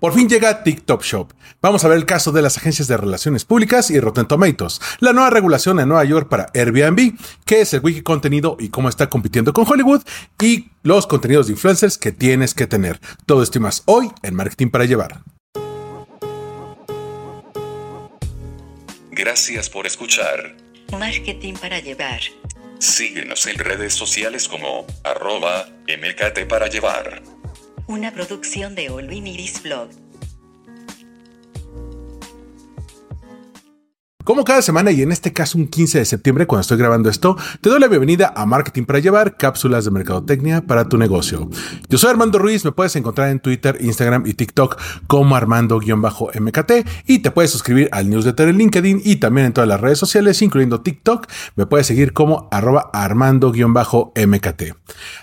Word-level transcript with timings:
Por 0.00 0.12
fin 0.12 0.28
llega 0.28 0.64
TikTok 0.64 1.02
Shop. 1.02 1.32
Vamos 1.62 1.84
a 1.84 1.88
ver 1.88 1.96
el 1.96 2.04
caso 2.04 2.32
de 2.32 2.42
las 2.42 2.56
agencias 2.56 2.88
de 2.88 2.96
relaciones 2.96 3.44
públicas 3.44 3.90
y 3.90 4.00
Rotten 4.00 4.26
Tomatoes, 4.26 4.80
la 4.98 5.12
nueva 5.12 5.30
regulación 5.30 5.78
en 5.80 5.88
Nueva 5.88 6.04
York 6.04 6.28
para 6.28 6.50
Airbnb, 6.52 7.16
qué 7.46 7.60
es 7.60 7.72
el 7.72 7.80
wiki 7.80 8.02
contenido 8.02 8.56
y 8.58 8.68
cómo 8.68 8.88
está 8.88 9.08
compitiendo 9.08 9.52
con 9.52 9.66
Hollywood 9.66 10.02
y 10.42 10.70
los 10.82 11.06
contenidos 11.06 11.46
de 11.46 11.52
influencers 11.52 11.96
que 11.96 12.12
tienes 12.12 12.54
que 12.54 12.66
tener. 12.66 13.00
Todo 13.24 13.42
esto 13.42 13.58
y 13.58 13.62
más 13.62 13.82
hoy 13.86 14.10
en 14.22 14.34
Marketing 14.34 14.68
para 14.68 14.84
Llevar. 14.84 15.22
Gracias 19.10 19.70
por 19.70 19.86
escuchar. 19.86 20.56
Marketing 20.90 21.54
para 21.54 21.78
llevar. 21.78 22.20
Síguenos 22.78 23.46
en 23.46 23.58
redes 23.58 23.94
sociales 23.94 24.48
como 24.48 24.86
arroba 25.04 25.68
mkt 25.86 26.46
para 26.48 26.66
llevar. 26.66 27.22
Una 27.86 28.12
producción 28.12 28.74
de 28.74 28.88
Olvin 28.88 29.26
Iris 29.26 29.62
Blog. 29.62 30.03
Como 34.24 34.42
cada 34.42 34.62
semana 34.62 34.90
y 34.90 35.02
en 35.02 35.12
este 35.12 35.34
caso 35.34 35.58
un 35.58 35.66
15 35.66 35.98
de 35.98 36.04
septiembre 36.06 36.46
cuando 36.46 36.62
estoy 36.62 36.78
grabando 36.78 37.10
esto, 37.10 37.36
te 37.60 37.68
doy 37.68 37.78
la 37.78 37.88
bienvenida 37.88 38.32
a 38.34 38.46
Marketing 38.46 38.84
para 38.84 38.98
Llevar, 38.98 39.36
cápsulas 39.36 39.84
de 39.84 39.90
mercadotecnia 39.90 40.62
para 40.62 40.88
tu 40.88 40.96
negocio. 40.96 41.50
Yo 41.90 41.98
soy 41.98 42.08
Armando 42.08 42.38
Ruiz, 42.38 42.64
me 42.64 42.72
puedes 42.72 42.96
encontrar 42.96 43.28
en 43.28 43.38
Twitter, 43.38 43.76
Instagram 43.82 44.24
y 44.26 44.32
TikTok 44.32 44.80
como 45.06 45.36
Armando-MKT 45.36 46.72
y 47.06 47.18
te 47.18 47.30
puedes 47.32 47.50
suscribir 47.50 47.90
al 47.92 48.08
newsletter 48.08 48.48
en 48.48 48.56
LinkedIn 48.56 49.02
y 49.04 49.16
también 49.16 49.48
en 49.48 49.52
todas 49.52 49.68
las 49.68 49.78
redes 49.78 49.98
sociales, 49.98 50.40
incluyendo 50.40 50.80
TikTok, 50.80 51.26
me 51.56 51.66
puedes 51.66 51.86
seguir 51.86 52.14
como 52.14 52.48
arroba 52.50 52.88
Armando-MKT. 52.94 54.62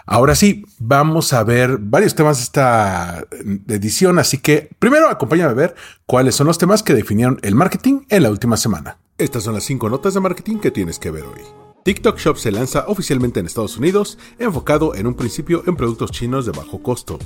Ahora 0.05 0.35
sí, 0.35 0.63
vamos 0.77 1.33
a 1.33 1.44
ver 1.44 1.79
varios 1.79 2.13
temas 2.13 2.38
de 2.38 2.44
esta 2.44 3.25
edición, 3.67 4.19
así 4.19 4.38
que 4.38 4.69
primero 4.77 5.09
acompáñame 5.09 5.49
a 5.49 5.55
ver 5.55 5.75
cuáles 6.05 6.35
son 6.35 6.45
los 6.45 6.59
temas 6.59 6.83
que 6.83 6.94
definieron 6.94 7.39
el 7.41 7.55
marketing 7.55 8.02
en 8.09 8.23
la 8.23 8.29
última 8.29 8.57
semana. 8.57 8.91
Estas 9.22 9.44
son 9.44 9.53
las 9.53 9.66
5 9.66 9.88
notas 9.88 10.16
de 10.16 10.19
marketing 10.19 10.58
que 10.58 10.72
tienes 10.72 10.97
que 10.97 11.11
ver 11.11 11.25
hoy. 11.25 11.41
TikTok 11.83 12.17
Shop 12.17 12.38
se 12.38 12.52
lanza 12.52 12.86
oficialmente 12.88 13.39
en 13.39 13.45
Estados 13.45 13.78
Unidos, 13.78 14.17
enfocado 14.39 14.95
en 14.95 15.05
un 15.05 15.13
principio 15.13 15.61
en 15.67 15.75
productos 15.75 16.09
chinos 16.09 16.47
de 16.47 16.52
bajo 16.52 16.81
costo. 16.81 17.19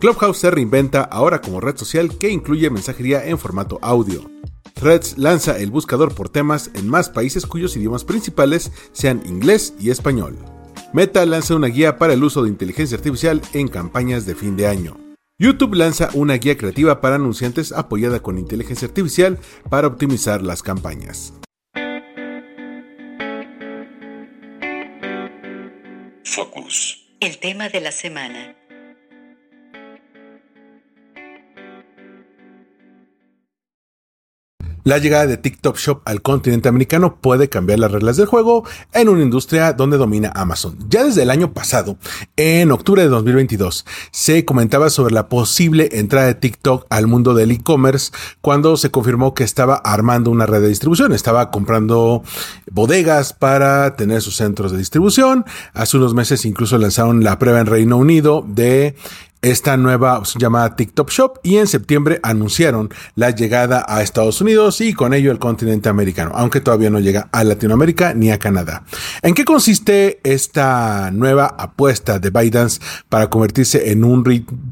Clubhouse 0.00 0.38
se 0.38 0.50
reinventa 0.50 1.02
ahora 1.02 1.42
como 1.42 1.60
red 1.60 1.76
social 1.76 2.16
que 2.16 2.30
incluye 2.30 2.70
mensajería 2.70 3.26
en 3.26 3.38
formato 3.38 3.78
audio. 3.82 4.22
Threads 4.72 5.18
lanza 5.18 5.58
el 5.58 5.70
buscador 5.70 6.14
por 6.14 6.30
temas 6.30 6.70
en 6.72 6.88
más 6.88 7.10
países 7.10 7.44
cuyos 7.44 7.76
idiomas 7.76 8.04
principales 8.04 8.72
sean 8.92 9.20
inglés 9.26 9.74
y 9.78 9.90
español. 9.90 10.38
Meta 10.94 11.26
lanza 11.26 11.56
una 11.56 11.66
guía 11.66 11.98
para 11.98 12.14
el 12.14 12.24
uso 12.24 12.42
de 12.42 12.48
inteligencia 12.48 12.96
artificial 12.96 13.42
en 13.52 13.68
campañas 13.68 14.24
de 14.24 14.34
fin 14.34 14.56
de 14.56 14.66
año. 14.66 15.03
YouTube 15.36 15.74
lanza 15.74 16.10
una 16.14 16.34
guía 16.34 16.56
creativa 16.56 17.00
para 17.00 17.16
anunciantes 17.16 17.72
apoyada 17.72 18.20
con 18.20 18.38
inteligencia 18.38 18.86
artificial 18.86 19.40
para 19.68 19.88
optimizar 19.88 20.42
las 20.42 20.62
campañas. 20.62 21.32
Focus. 26.24 27.00
El 27.18 27.38
tema 27.38 27.68
de 27.68 27.80
la 27.80 27.90
semana. 27.90 28.54
La 34.84 34.98
llegada 34.98 35.26
de 35.26 35.38
TikTok 35.38 35.78
Shop 35.78 36.02
al 36.04 36.20
continente 36.20 36.68
americano 36.68 37.16
puede 37.18 37.48
cambiar 37.48 37.78
las 37.78 37.90
reglas 37.90 38.18
del 38.18 38.26
juego 38.26 38.64
en 38.92 39.08
una 39.08 39.22
industria 39.22 39.72
donde 39.72 39.96
domina 39.96 40.30
Amazon. 40.34 40.76
Ya 40.90 41.04
desde 41.04 41.22
el 41.22 41.30
año 41.30 41.54
pasado, 41.54 41.96
en 42.36 42.70
octubre 42.70 43.00
de 43.00 43.08
2022, 43.08 43.86
se 44.10 44.44
comentaba 44.44 44.90
sobre 44.90 45.14
la 45.14 45.30
posible 45.30 45.88
entrada 45.92 46.26
de 46.26 46.34
TikTok 46.34 46.86
al 46.90 47.06
mundo 47.06 47.32
del 47.32 47.52
e-commerce 47.52 48.12
cuando 48.42 48.76
se 48.76 48.90
confirmó 48.90 49.32
que 49.32 49.44
estaba 49.44 49.76
armando 49.76 50.30
una 50.30 50.44
red 50.44 50.60
de 50.60 50.68
distribución, 50.68 51.14
estaba 51.14 51.50
comprando 51.50 52.22
bodegas 52.70 53.32
para 53.32 53.96
tener 53.96 54.20
sus 54.20 54.36
centros 54.36 54.70
de 54.70 54.76
distribución. 54.76 55.46
Hace 55.72 55.96
unos 55.96 56.12
meses 56.12 56.44
incluso 56.44 56.76
lanzaron 56.76 57.24
la 57.24 57.38
prueba 57.38 57.60
en 57.60 57.66
Reino 57.66 57.96
Unido 57.96 58.44
de 58.46 58.94
esta 59.44 59.76
nueva 59.76 60.22
llamada 60.38 60.74
TikTok 60.74 61.10
Shop 61.10 61.38
y 61.42 61.58
en 61.58 61.66
septiembre 61.66 62.18
anunciaron 62.22 62.88
la 63.14 63.30
llegada 63.30 63.84
a 63.86 64.02
Estados 64.02 64.40
Unidos 64.40 64.80
y 64.80 64.94
con 64.94 65.12
ello 65.12 65.30
el 65.30 65.38
continente 65.38 65.90
americano, 65.90 66.32
aunque 66.34 66.62
todavía 66.62 66.88
no 66.88 66.98
llega 66.98 67.28
a 67.30 67.44
Latinoamérica 67.44 68.14
ni 68.14 68.30
a 68.30 68.38
Canadá. 68.38 68.84
¿En 69.20 69.34
qué 69.34 69.44
consiste 69.44 70.18
esta 70.24 71.10
nueva 71.10 71.54
apuesta 71.58 72.18
de 72.18 72.30
ByteDance 72.30 72.80
para 73.10 73.28
convertirse 73.28 73.90
en 73.90 74.04
un 74.04 74.24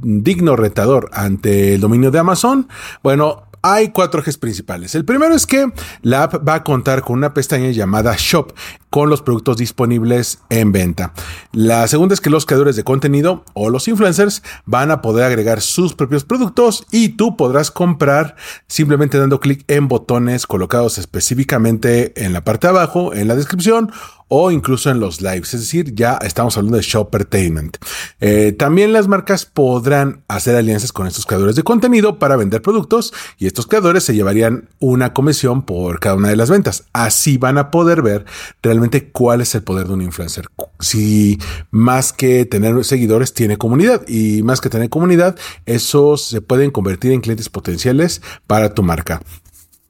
digno 0.02 0.56
retador 0.56 1.10
ante 1.12 1.74
el 1.74 1.80
dominio 1.80 2.10
de 2.10 2.18
Amazon? 2.20 2.68
Bueno, 3.02 3.51
hay 3.62 3.90
cuatro 3.90 4.20
ejes 4.20 4.36
principales. 4.36 4.94
El 4.94 5.04
primero 5.04 5.34
es 5.34 5.46
que 5.46 5.72
la 6.02 6.24
app 6.24 6.46
va 6.46 6.54
a 6.54 6.64
contar 6.64 7.02
con 7.02 7.16
una 7.16 7.32
pestaña 7.32 7.70
llamada 7.70 8.14
Shop 8.18 8.52
con 8.90 9.08
los 9.08 9.22
productos 9.22 9.56
disponibles 9.56 10.40
en 10.50 10.70
venta. 10.70 11.14
La 11.52 11.88
segunda 11.88 12.12
es 12.12 12.20
que 12.20 12.28
los 12.28 12.44
creadores 12.44 12.76
de 12.76 12.84
contenido 12.84 13.44
o 13.54 13.70
los 13.70 13.88
influencers 13.88 14.42
van 14.66 14.90
a 14.90 15.00
poder 15.00 15.24
agregar 15.24 15.62
sus 15.62 15.94
propios 15.94 16.24
productos 16.24 16.86
y 16.90 17.10
tú 17.10 17.36
podrás 17.36 17.70
comprar 17.70 18.36
simplemente 18.66 19.16
dando 19.16 19.40
clic 19.40 19.64
en 19.68 19.88
botones 19.88 20.46
colocados 20.46 20.98
específicamente 20.98 22.22
en 22.22 22.34
la 22.34 22.44
parte 22.44 22.66
de 22.66 22.72
abajo, 22.72 23.14
en 23.14 23.28
la 23.28 23.34
descripción 23.34 23.90
o 24.34 24.50
incluso 24.50 24.88
en 24.88 24.98
los 24.98 25.20
lives. 25.20 25.52
Es 25.52 25.60
decir, 25.60 25.94
ya 25.94 26.18
estamos 26.22 26.56
hablando 26.56 26.78
de 26.78 26.82
Shoppertainment. 26.82 27.76
Eh, 28.18 28.52
también 28.52 28.94
las 28.94 29.06
marcas 29.06 29.44
podrán 29.44 30.24
hacer 30.26 30.56
alianzas 30.56 30.90
con 30.90 31.06
estos 31.06 31.26
creadores 31.26 31.54
de 31.54 31.62
contenido 31.62 32.18
para 32.18 32.36
vender 32.36 32.62
productos 32.62 33.12
y 33.36 33.46
estos 33.46 33.66
creadores 33.66 34.04
se 34.04 34.14
llevarían 34.14 34.70
una 34.78 35.12
comisión 35.12 35.66
por 35.66 36.00
cada 36.00 36.14
una 36.14 36.30
de 36.30 36.36
las 36.36 36.48
ventas. 36.48 36.84
Así 36.94 37.36
van 37.36 37.58
a 37.58 37.70
poder 37.70 38.00
ver 38.00 38.24
realmente 38.62 39.10
cuál 39.10 39.42
es 39.42 39.54
el 39.54 39.64
poder 39.64 39.86
de 39.86 39.92
un 39.92 40.00
influencer. 40.00 40.46
Si 40.80 41.38
más 41.70 42.14
que 42.14 42.46
tener 42.46 42.86
seguidores 42.86 43.34
tiene 43.34 43.58
comunidad 43.58 44.00
y 44.08 44.42
más 44.44 44.62
que 44.62 44.70
tener 44.70 44.88
comunidad, 44.88 45.36
esos 45.66 46.24
se 46.24 46.40
pueden 46.40 46.70
convertir 46.70 47.12
en 47.12 47.20
clientes 47.20 47.50
potenciales 47.50 48.22
para 48.46 48.72
tu 48.72 48.82
marca. 48.82 49.20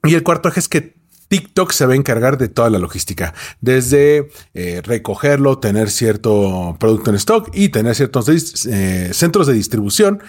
Y 0.03 0.15
el 0.15 0.23
cuarto 0.23 0.49
eje 0.49 0.59
es 0.59 0.67
que 0.67 1.02
TikTok 1.33 1.71
se 1.71 1.87
va 1.87 1.93
a 1.93 1.95
encargar 1.95 2.37
de 2.37 2.47
toda 2.47 2.69
la 2.69 2.77
logística, 2.77 3.33
desde 3.59 4.29
eh, 4.53 4.83
recogerlo, 4.83 5.57
tener 5.57 5.89
cierto 5.89 6.77
producto 6.79 7.09
en 7.09 7.15
stock 7.15 7.49
y 7.55 7.69
tener 7.69 7.95
ciertos 7.95 8.29
eh, 8.67 9.09
centros 9.13 9.47
de 9.47 9.53
distribución 9.53 10.21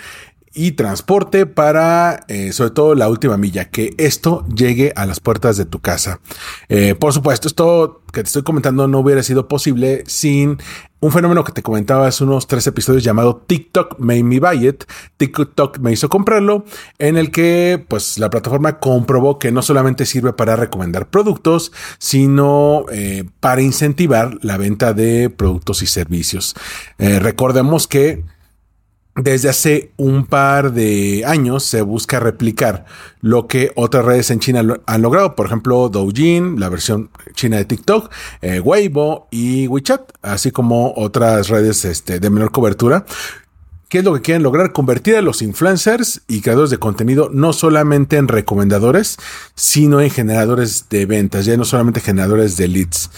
y 0.55 0.73
transporte 0.73 1.47
para, 1.47 2.25
eh, 2.29 2.53
sobre 2.53 2.71
todo, 2.71 2.95
la 2.95 3.09
última 3.09 3.37
milla, 3.37 3.71
que 3.71 3.95
esto 3.99 4.47
llegue 4.55 4.93
a 4.95 5.05
las 5.05 5.21
puertas 5.21 5.57
de 5.57 5.65
tu 5.65 5.81
casa. 5.81 6.21
Eh, 6.69 6.95
por 6.95 7.13
supuesto, 7.13 7.49
esto 7.49 8.03
que 8.13 8.23
te 8.23 8.29
estoy 8.29 8.45
comentando 8.45 8.87
no 8.87 9.01
hubiera 9.01 9.25
sido 9.25 9.49
posible 9.49 10.05
sin 10.07 10.59
un 11.01 11.11
fenómeno 11.11 11.43
que 11.43 11.53
te 11.53 11.63
comentaba 11.63 12.07
hace 12.07 12.23
unos 12.23 12.47
tres 12.47 12.67
episodios 12.67 13.03
llamado 13.03 13.43
TikTok 13.47 13.99
Made 13.99 14.23
Me 14.23 14.39
Buy 14.39 14.69
It. 14.69 14.85
TikTok 15.17 15.79
me 15.81 15.93
hizo 15.93 16.09
comprarlo, 16.09 16.65
en 16.99 17.17
el 17.17 17.31
que 17.31 17.85
pues 17.89 18.17
la 18.19 18.31
plataforma 18.31 18.79
comprobó 18.79 19.39
que 19.39 19.51
no 19.51 19.61
solamente 19.61 20.07
sirve 20.07 20.33
para 20.33 20.57
recomendar 20.57 21.11
productos, 21.11 21.73
sino 21.99 22.87
eh, 22.93 23.25
para 23.41 23.61
incentivar 23.61 24.39
la 24.43 24.57
venta 24.57 24.95
de 24.95 25.29
productos 25.29 25.83
y 25.83 25.87
servicios. 25.87 26.55
recordemos 26.99 27.87
que 27.87 28.25
desde 29.17 29.49
hace 29.49 29.93
un 29.97 30.27
par 30.27 30.73
de 30.73 31.25
años 31.27 31.65
se 31.65 31.83
busca 31.83 32.19
replicar 32.19 32.85
lo 33.21 33.47
que 33.47 33.71
otras 33.77 34.05
redes 34.05 34.31
en 34.31 34.41
China 34.41 34.63
han 34.87 35.03
logrado, 35.03 35.37
por 35.37 35.47
ejemplo 35.47 35.89
Douyin, 35.89 36.59
la 36.59 36.69
versión 36.69 37.11
china 37.35 37.57
de 37.59 37.65
TikTok, 37.65 38.11
eh, 38.43 38.61
Weibo 38.61 39.29
y 39.31 39.69
WeChat, 39.69 40.03
así 40.23 40.51
como 40.51 40.93
otras 40.97 41.49
redes 41.49 41.85
este, 41.85 42.19
de 42.19 42.31
menor 42.31 42.51
cobertura. 42.51 43.07
¿Qué 43.89 43.99
es 43.99 44.05
lo 44.05 44.15
que 44.15 44.23
quieren 44.23 44.43
lograr? 44.43 44.73
Convertir 44.73 45.15
a 45.15 45.23
los 45.23 45.41
influencers 45.41 46.23
y 46.27 46.41
creadores 46.41 46.71
de 46.71 46.79
contenido 46.79 47.31
no 47.33 47.53
solamente 47.53 48.17
en 48.17 48.27
recomendadores, 48.27 49.19
sino 49.55 50.01
en 50.01 50.11
generadores 50.11 50.89
de 50.89 51.07
ventas, 51.07 51.45
ya 51.45 51.57
no 51.57 51.65
solamente 51.65 52.01
generadores 52.01 52.57
de 52.57 52.67
leads. 52.67 53.11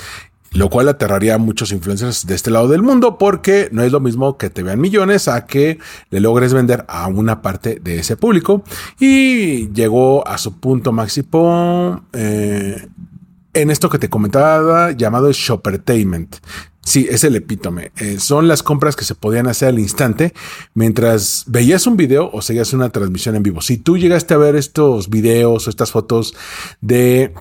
Lo 0.53 0.71
cual 0.71 0.89
aterraría 0.89 1.35
a 1.35 1.39
muchos 1.39 1.73
influencers 1.73 2.27
de 2.27 2.35
este 2.35 2.51
lado 2.51 2.69
del 2.69 2.83
mundo 2.83 3.19
porque 3.19 3.69
no 3.73 3.83
es 3.83 3.93
lo 3.93 4.01
mismo 4.01 4.39
que 4.39 4.51
te 4.51 4.63
vean 4.63 4.81
millones 4.81 5.29
a 5.29 5.47
que 5.47 5.79
le 6.11 6.21
logres 6.21 6.55
vender 6.55 6.85
a 6.89 7.07
una 7.09 7.43
parte 7.43 7.79
de 7.83 7.99
ese 7.99 8.17
público 8.17 8.65
y 8.99 9.71
llegó 9.73 10.27
a 10.27 10.39
su 10.39 10.59
punto 10.59 10.93
máximo 10.93 12.05
eh, 12.13 12.89
en 13.55 13.71
esto 13.71 13.89
que 13.89 13.99
te 13.99 14.11
comentaba 14.11 14.93
llamado 14.93 15.33
Shoppertainment. 15.33 16.37
Sí, 16.87 17.09
es 17.11 17.25
el 17.25 17.35
epítome. 17.35 17.91
Eh, 17.97 18.21
son 18.21 18.47
las 18.47 18.63
compras 18.63 18.95
que 18.95 19.05
se 19.05 19.17
podían 19.17 19.49
hacer 19.49 19.71
al 19.71 19.81
instante 19.81 20.33
mientras 20.73 21.43
veías 21.49 21.85
un 21.89 21.97
video 21.97 22.31
o 22.33 22.43
seguías 22.43 22.73
una 22.75 22.91
transmisión 22.91 23.35
en 23.35 23.43
vivo. 23.43 23.61
Si 23.61 23.77
tú 23.77 23.99
llegaste 23.99 24.35
a 24.35 24.37
ver 24.37 24.55
estos 24.55 25.11
videos 25.11 25.67
o 25.67 25.71
estas 25.71 25.91
fotos 25.91 26.35
de 26.81 27.35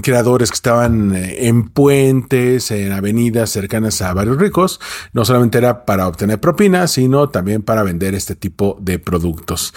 creadores 0.00 0.50
que 0.50 0.56
estaban 0.56 1.14
eh, 1.14 1.48
en 1.48 1.68
puentes, 1.68 2.70
en 2.70 2.92
avenidas 2.92 3.50
cercanas 3.50 4.02
a 4.02 4.12
barrios 4.14 4.38
ricos, 4.38 4.80
no 5.12 5.24
solamente 5.24 5.58
era 5.58 5.84
para 5.84 6.06
obtener 6.08 6.40
propinas, 6.40 6.92
sino 6.92 7.28
también 7.28 7.62
para 7.62 7.82
vender 7.82 8.14
este 8.14 8.34
tipo 8.34 8.76
de 8.80 8.98
productos. 8.98 9.74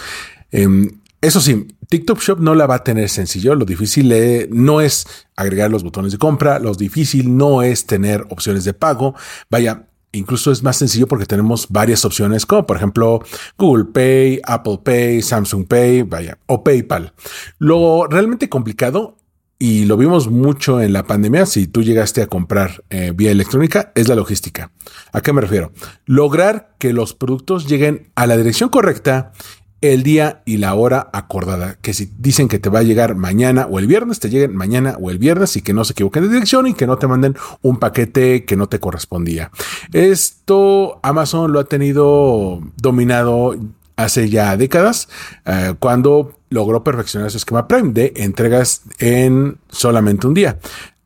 Em, 0.52 1.00
eso 1.22 1.40
sí, 1.40 1.68
TikTok 1.90 2.20
Shop 2.20 2.40
no 2.40 2.54
la 2.54 2.68
va 2.68 2.76
a 2.76 2.84
tener 2.84 3.08
sencillo. 3.10 3.56
Lo 3.56 3.66
difícil 3.66 4.12
eh, 4.12 4.50
no 4.52 4.82
es 4.82 5.06
agregar 5.36 5.72
los 5.72 5.84
botones 5.84 6.12
de 6.12 6.18
compra, 6.18 6.60
lo 6.60 6.74
difícil 6.74 7.38
no 7.38 7.62
es 7.62 7.86
tener 7.86 8.26
opciones 8.30 8.66
de 8.66 8.74
pago. 8.74 9.16
Vaya, 9.50 9.86
Incluso 10.16 10.52
es 10.52 10.62
más 10.62 10.78
sencillo 10.78 11.08
porque 11.08 11.26
tenemos 11.26 11.68
varias 11.70 12.06
opciones, 12.06 12.46
como 12.46 12.68
por 12.68 12.78
ejemplo 12.78 13.24
Google 13.58 13.86
Pay, 13.86 14.42
Apple 14.44 14.80
Pay, 14.84 15.24
Samsung 15.24 15.66
Pay, 15.68 16.04
vaya, 16.04 16.38
o 16.46 16.64
PayPal. 16.64 17.14
Lo 17.58 18.06
realmente 18.06 18.48
complicado 18.48 19.18
y 19.64 19.86
lo 19.86 19.96
vimos 19.96 20.28
mucho 20.28 20.82
en 20.82 20.92
la 20.92 21.08
pandemia, 21.08 21.46
si 21.46 21.68
tú 21.68 21.84
llegaste 21.84 22.22
a 22.22 22.28
comprar 22.28 22.84
eh, 22.90 23.14
vía 23.16 23.32
electrónica, 23.32 23.94
es 23.96 24.10
la 24.10 24.16
logística. 24.16 24.72
¿A 25.14 25.22
qué 25.22 25.32
me 25.32 25.40
refiero? 25.40 25.72
Lograr 26.06 26.76
que 26.80 26.92
los 26.92 27.14
productos 27.14 27.66
lleguen 27.66 28.12
a 28.16 28.28
la 28.28 28.36
dirección 28.36 28.68
correcta 28.68 29.32
el 29.80 30.04
día 30.04 30.42
y 30.44 30.58
la 30.58 30.74
hora 30.74 31.10
acordada. 31.14 31.78
Que 31.82 31.94
si 31.94 32.12
dicen 32.18 32.50
que 32.50 32.60
te 32.60 32.68
va 32.68 32.80
a 32.80 32.84
llegar 32.84 33.16
mañana 33.16 33.66
o 33.72 33.80
el 33.80 33.88
viernes, 33.88 34.20
te 34.20 34.30
lleguen 34.30 34.54
mañana 34.54 34.98
o 35.00 35.10
el 35.10 35.18
viernes 35.18 35.56
y 35.56 35.62
que 35.62 35.72
no 35.72 35.86
se 35.86 35.94
equivoquen 35.94 36.24
de 36.24 36.34
dirección 36.34 36.68
y 36.68 36.74
que 36.74 36.86
no 36.86 36.98
te 36.98 37.08
manden 37.08 37.38
un 37.62 37.78
paquete 37.78 38.44
que 38.44 38.58
no 38.58 38.68
te 38.68 38.82
correspondía. 38.82 39.50
Esto 39.94 41.00
Amazon 41.04 41.54
lo 41.54 41.62
ha 41.62 41.64
tenido 41.64 42.60
dominado 42.76 43.56
hace 43.96 44.30
ya 44.30 44.58
décadas, 44.58 45.08
eh, 45.46 45.76
cuando 45.80 46.38
logró 46.54 46.84
perfeccionar 46.84 47.32
su 47.32 47.38
esquema 47.38 47.68
Prime 47.68 47.92
de 47.94 48.14
entregas 48.16 48.84
en 49.00 49.58
solamente 49.70 50.28
un 50.28 50.36
día. 50.36 50.60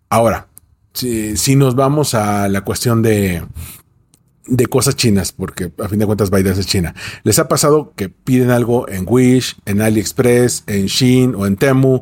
Ahora, 0.10 0.48
si, 0.94 1.56
nos 1.56 1.76
vamos 1.76 2.14
a 2.14 2.50
la 2.50 2.62
cuestión 2.62 3.02
de, 3.02 3.44
de 4.46 4.66
cosas 4.68 4.96
chinas, 4.96 5.32
porque 5.32 5.72
a 5.82 5.88
fin 5.88 6.00
de 6.00 6.06
cuentas 6.06 6.30
ByteDance 6.30 6.62
es 6.62 6.68
China. 6.68 6.94
¿Les 7.24 7.40
ha 7.40 7.48
pasado 7.48 7.94
que 7.96 8.10
piden 8.10 8.52
algo 8.52 8.90
en 8.90 9.06
Wish, 9.08 9.56
en 9.66 9.82
AliExpress, 9.82 10.64
en 10.68 10.88
Shein 10.88 11.34
o 11.34 11.46
en 11.46 11.56
Temu? 11.56 12.02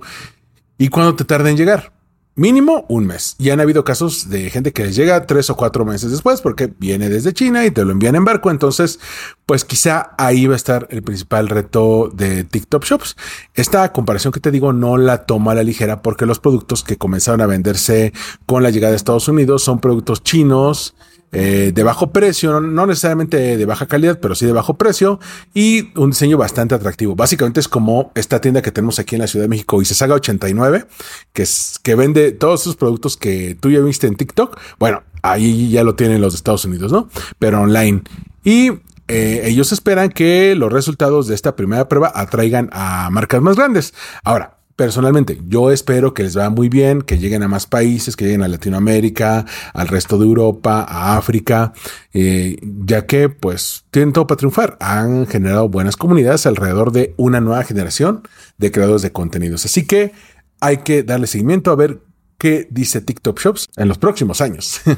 ¿Y 0.77 0.87
cuándo 0.87 1.15
te 1.15 1.23
tarda 1.23 1.49
en 1.49 1.57
llegar? 1.57 1.94
Mínimo 2.35 2.85
un 2.89 3.07
mes. 3.07 3.35
Y 3.39 3.49
han 3.49 3.59
habido 3.59 3.83
casos 3.83 4.29
de 4.29 4.49
gente 4.49 4.73
que 4.73 4.85
les 4.85 4.95
llega 4.95 5.25
tres 5.25 5.49
o 5.49 5.55
cuatro 5.55 5.85
meses 5.85 6.11
después 6.11 6.41
porque 6.41 6.71
viene 6.77 7.09
desde 7.09 7.33
China 7.33 7.65
y 7.65 7.71
te 7.71 7.83
lo 7.83 7.91
envían 7.91 8.15
en 8.15 8.25
barco. 8.25 8.51
Entonces, 8.51 8.99
pues 9.45 9.65
quizá 9.65 10.11
ahí 10.17 10.45
va 10.45 10.53
a 10.53 10.57
estar 10.57 10.87
el 10.91 11.01
principal 11.01 11.47
reto 11.49 12.11
de 12.13 12.43
TikTok 12.43 12.83
Shops. 12.83 13.15
Esta 13.53 13.91
comparación 13.91 14.33
que 14.33 14.39
te 14.39 14.51
digo 14.51 14.73
no 14.73 14.97
la 14.97 15.25
toma 15.25 15.53
a 15.53 15.55
la 15.55 15.63
ligera 15.63 16.01
porque 16.01 16.25
los 16.25 16.39
productos 16.39 16.83
que 16.83 16.97
comenzaron 16.97 17.41
a 17.41 17.47
venderse 17.47 18.13
con 18.45 18.63
la 18.63 18.69
llegada 18.69 18.91
de 18.91 18.97
Estados 18.97 19.27
Unidos 19.27 19.63
son 19.63 19.79
productos 19.79 20.23
chinos 20.23 20.95
eh, 21.35 21.71
de 21.73 21.83
bajo 21.83 22.11
precio, 22.11 22.59
no 22.61 22.85
necesariamente 22.87 23.57
de 23.57 23.65
baja 23.65 23.85
calidad, 23.85 24.19
pero 24.19 24.35
sí 24.35 24.45
de 24.45 24.53
bajo 24.53 24.75
precio 24.75 25.19
y 25.53 25.91
un 25.99 26.11
diseño 26.11 26.37
bastante 26.37 26.75
atractivo. 26.75 27.15
Básicamente 27.15 27.59
es 27.59 27.67
como 27.67 28.11
esta 28.15 28.41
tienda 28.41 28.61
que 28.61 28.71
tenemos 28.71 28.99
aquí 28.99 29.15
en 29.15 29.21
la 29.21 29.27
Ciudad 29.27 29.43
de 29.43 29.49
México, 29.49 29.81
y 29.81 29.85
se 29.85 29.95
saga 29.95 30.15
89, 30.15 30.85
que 31.33 31.43
es 31.43 31.79
que 31.83 31.95
vende 31.95 32.31
todos 32.31 32.61
esos 32.61 32.75
productos 32.75 33.17
que 33.17 33.57
tú 33.59 33.69
ya 33.69 33.81
viste 33.81 34.07
en 34.07 34.15
TikTok. 34.15 34.59
Bueno, 34.79 35.03
ahí 35.21 35.69
ya 35.69 35.83
lo 35.83 35.95
tienen 35.95 36.21
los 36.21 36.35
Estados 36.35 36.65
Unidos, 36.65 36.91
¿no? 36.91 37.09
Pero 37.39 37.61
online. 37.61 38.03
Y 38.43 38.71
eh, 39.07 39.41
ellos 39.45 39.71
esperan 39.71 40.09
que 40.09 40.55
los 40.55 40.71
resultados 40.71 41.27
de 41.27 41.35
esta 41.35 41.55
primera 41.55 41.87
prueba 41.87 42.11
atraigan 42.15 42.69
a 42.71 43.09
marcas 43.11 43.41
más 43.41 43.55
grandes. 43.55 43.93
Ahora, 44.23 44.54
Personalmente, 44.75 45.39
yo 45.47 45.71
espero 45.71 46.13
que 46.13 46.23
les 46.23 46.35
vaya 46.35 46.49
muy 46.49 46.67
bien, 46.67 47.01
que 47.01 47.17
lleguen 47.17 47.43
a 47.43 47.47
más 47.47 47.65
países, 47.65 48.17
que 48.17 48.25
lleguen 48.25 48.43
a 48.43 48.49
Latinoamérica, 48.49 49.45
al 49.73 49.87
resto 49.87 50.17
de 50.17 50.25
Europa, 50.25 50.85
a 50.87 51.15
África, 51.17 51.71
eh, 52.13 52.57
ya 52.61 53.05
que 53.05 53.29
pues 53.29 53.85
tienen 53.89 54.11
todo 54.11 54.27
para 54.27 54.37
triunfar. 54.37 54.75
Han 54.81 55.27
generado 55.27 55.69
buenas 55.69 55.95
comunidades 55.95 56.45
alrededor 56.45 56.91
de 56.91 57.13
una 57.15 57.39
nueva 57.39 57.63
generación 57.63 58.27
de 58.57 58.71
creadores 58.71 59.01
de 59.01 59.13
contenidos. 59.13 59.63
Así 59.63 59.87
que 59.87 60.11
hay 60.59 60.79
que 60.79 61.03
darle 61.03 61.27
seguimiento 61.27 61.71
a 61.71 61.75
ver 61.75 62.01
qué 62.37 62.67
dice 62.69 62.99
TikTok 62.99 63.39
Shops 63.39 63.67
en 63.77 63.87
los 63.87 63.97
próximos 63.97 64.41
años. 64.41 64.81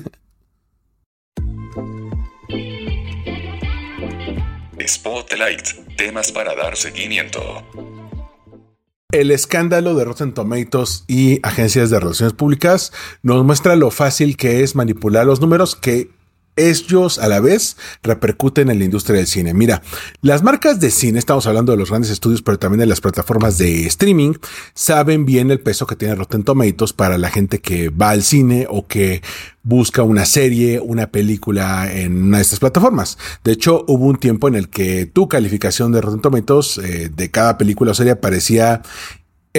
Spotlight, 4.87 5.95
temas 5.97 6.31
para 6.31 6.55
dar 6.55 6.75
seguimiento. 6.77 7.96
El 9.13 9.31
escándalo 9.31 9.95
de 9.95 10.03
Rotten 10.03 10.33
Tomatoes 10.33 11.05
y 11.07 11.39
agencias 11.41 11.89
de 11.89 11.97
relaciones 11.97 12.33
públicas 12.33 12.91
nos 13.23 13.41
muestra 13.45 13.77
lo 13.77 13.89
fácil 13.89 14.35
que 14.35 14.63
es 14.63 14.75
manipular 14.75 15.25
los 15.25 15.39
números 15.39 15.77
que 15.77 16.09
ellos 16.57 17.19
a 17.19 17.27
la 17.27 17.39
vez 17.39 17.77
repercuten 18.03 18.69
en 18.69 18.79
la 18.79 18.85
industria 18.85 19.17
del 19.17 19.27
cine. 19.27 19.53
Mira, 19.53 19.81
las 20.21 20.43
marcas 20.43 20.79
de 20.79 20.91
cine, 20.91 21.19
estamos 21.19 21.47
hablando 21.47 21.71
de 21.71 21.77
los 21.77 21.89
grandes 21.89 22.11
estudios, 22.11 22.41
pero 22.41 22.59
también 22.59 22.79
de 22.79 22.85
las 22.85 23.01
plataformas 23.01 23.57
de 23.57 23.85
streaming, 23.85 24.33
saben 24.73 25.25
bien 25.25 25.51
el 25.51 25.59
peso 25.59 25.87
que 25.87 25.95
tiene 25.95 26.15
Rotten 26.15 26.43
Tomatoes 26.43 26.93
para 26.93 27.17
la 27.17 27.29
gente 27.29 27.59
que 27.59 27.89
va 27.89 28.09
al 28.09 28.23
cine 28.23 28.67
o 28.69 28.87
que 28.87 29.21
busca 29.67 30.01
una 30.01 30.25
serie, 30.25 30.79
una 30.79 31.07
película 31.07 31.91
en 31.91 32.23
una 32.23 32.37
de 32.37 32.43
estas 32.43 32.59
plataformas. 32.59 33.17
De 33.43 33.51
hecho, 33.51 33.83
hubo 33.87 34.05
un 34.05 34.17
tiempo 34.17 34.47
en 34.47 34.55
el 34.55 34.69
que 34.69 35.05
tu 35.05 35.27
calificación 35.27 35.91
de 35.91 35.99
Rotten 35.99 36.21
Tomatoes 36.21 36.77
eh, 36.77 37.11
de 37.13 37.31
cada 37.31 37.57
película 37.57 37.91
o 37.91 37.93
serie 37.93 38.13
aparecía 38.13 38.81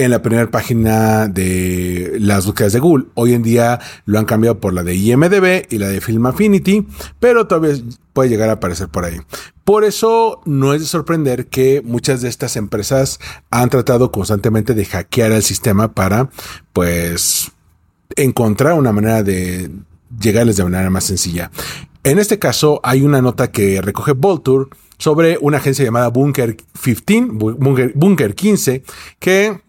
en 0.03 0.11
la 0.11 0.21
primera 0.21 0.49
página 0.49 1.27
de 1.27 2.15
las 2.19 2.45
búsquedas 2.45 2.71
de 2.71 2.79
Google. 2.79 3.07
Hoy 3.15 3.33
en 3.33 3.43
día 3.43 3.81
lo 4.05 4.17
han 4.17 4.23
cambiado 4.23 4.59
por 4.59 4.73
la 4.73 4.83
de 4.83 4.95
IMDB 4.95 5.65
y 5.69 5.77
la 5.77 5.89
de 5.89 5.99
Film 5.99 6.25
Affinity, 6.25 6.87
pero 7.19 7.47
todavía 7.47 7.75
puede 8.13 8.29
llegar 8.29 8.49
a 8.49 8.53
aparecer 8.53 8.87
por 8.87 9.03
ahí. 9.03 9.17
Por 9.65 9.83
eso 9.83 10.39
no 10.45 10.73
es 10.73 10.79
de 10.79 10.87
sorprender 10.87 11.47
que 11.47 11.81
muchas 11.83 12.21
de 12.21 12.29
estas 12.29 12.55
empresas 12.55 13.19
han 13.51 13.69
tratado 13.69 14.09
constantemente 14.09 14.73
de 14.73 14.85
hackear 14.85 15.33
el 15.33 15.43
sistema 15.43 15.91
para, 15.91 16.29
pues, 16.71 17.51
encontrar 18.15 18.75
una 18.75 18.93
manera 18.93 19.21
de 19.21 19.69
llegarles 20.17 20.55
de 20.55 20.63
manera 20.63 20.89
más 20.89 21.03
sencilla. 21.03 21.51
En 22.05 22.19
este 22.19 22.39
caso 22.39 22.79
hay 22.83 23.01
una 23.01 23.21
nota 23.21 23.51
que 23.51 23.81
recoge 23.81 24.13
Voltur 24.13 24.69
sobre 24.97 25.37
una 25.41 25.57
agencia 25.57 25.83
llamada 25.83 26.07
Bunker 26.07 26.55
15, 26.55 27.27
Bunker, 27.33 27.91
Bunker 27.95 28.33
15, 28.33 28.83
que 29.19 29.59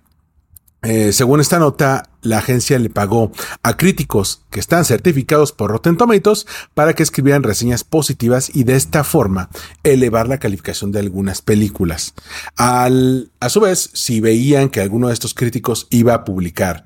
eh, 0.83 1.13
según 1.13 1.41
esta 1.41 1.59
nota, 1.59 2.11
la 2.23 2.39
agencia 2.39 2.79
le 2.79 2.91
pagó 2.91 3.33
a 3.63 3.77
críticos 3.77 4.45
que 4.51 4.61
están 4.61 4.85
certificados 4.85 5.53
por 5.53 5.71
Rotten 5.71 5.97
Tomatoes 5.97 6.47
para 6.75 6.95
que 6.95 7.03
escribieran 7.03 7.43
reseñas 7.43 7.85
positivas 7.85 8.51
y 8.55 8.65
de 8.65 8.77
esta 8.77 9.05
forma 9.05 9.51
elevar 9.85 10.29
la 10.29 10.39
calificación 10.39 10.93
de 10.93 11.01
algunas 11.01 11.43
películas. 11.43 12.15
Al, 12.57 13.31
a 13.41 13.49
su 13.49 13.61
vez, 13.61 13.91
si 13.93 14.21
veían 14.21 14.71
que 14.71 14.81
alguno 14.81 15.09
de 15.09 15.15
estos 15.15 15.35
críticos 15.35 15.87
iba 15.91 16.15
a 16.15 16.25
publicar 16.25 16.85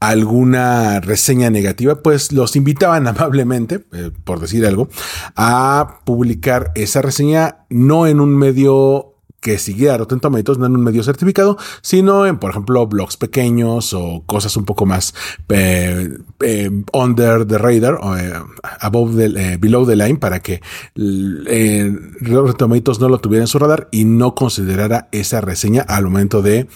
alguna 0.00 1.00
reseña 1.00 1.50
negativa, 1.50 2.02
pues 2.02 2.32
los 2.32 2.56
invitaban 2.56 3.06
amablemente, 3.08 3.84
eh, 3.92 4.10
por 4.24 4.40
decir 4.40 4.66
algo, 4.66 4.88
a 5.36 6.00
publicar 6.04 6.72
esa 6.74 7.02
reseña 7.02 7.66
no 7.68 8.06
en 8.06 8.20
un 8.20 8.36
medio 8.36 9.07
que 9.40 9.58
Rotten 9.96 10.20
Tomatoes, 10.20 10.58
no 10.58 10.66
en 10.66 10.76
un 10.76 10.82
medio 10.82 11.02
certificado, 11.02 11.56
sino 11.80 12.26
en, 12.26 12.38
por 12.38 12.50
ejemplo, 12.50 12.86
blogs 12.86 13.16
pequeños 13.16 13.92
o 13.92 14.22
cosas 14.26 14.56
un 14.56 14.64
poco 14.64 14.86
más 14.86 15.14
eh, 15.48 16.18
eh, 16.40 16.70
under 16.92 17.46
the 17.46 17.58
radar 17.58 17.98
o 18.00 18.16
eh, 18.16 18.32
above 18.80 19.16
the, 19.16 19.56
below 19.58 19.86
the 19.86 19.96
line 19.96 20.16
para 20.16 20.40
que 20.40 20.60
Rotten 20.96 22.56
Tomatoes 22.56 23.00
no 23.00 23.08
lo 23.08 23.18
tuviera 23.18 23.44
en 23.44 23.48
su 23.48 23.58
radar 23.58 23.88
y 23.90 24.04
no 24.04 24.34
considerara 24.34 25.08
esa 25.12 25.40
reseña 25.40 25.82
al 25.82 26.04
momento 26.04 26.42
de 26.42 26.68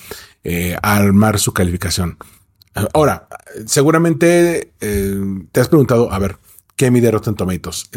armar 0.83 1.39
su 1.39 1.53
calificación. 1.53 2.19
Ahora, 2.95 3.29
seguramente 3.67 4.73
te 4.79 5.61
has 5.61 5.69
preguntado, 5.69 6.11
a 6.11 6.19
ver, 6.19 6.37
¿Qué 6.77 6.91
mide 6.91 7.11
Rotten 7.11 7.35
Tomatoes? 7.35 7.91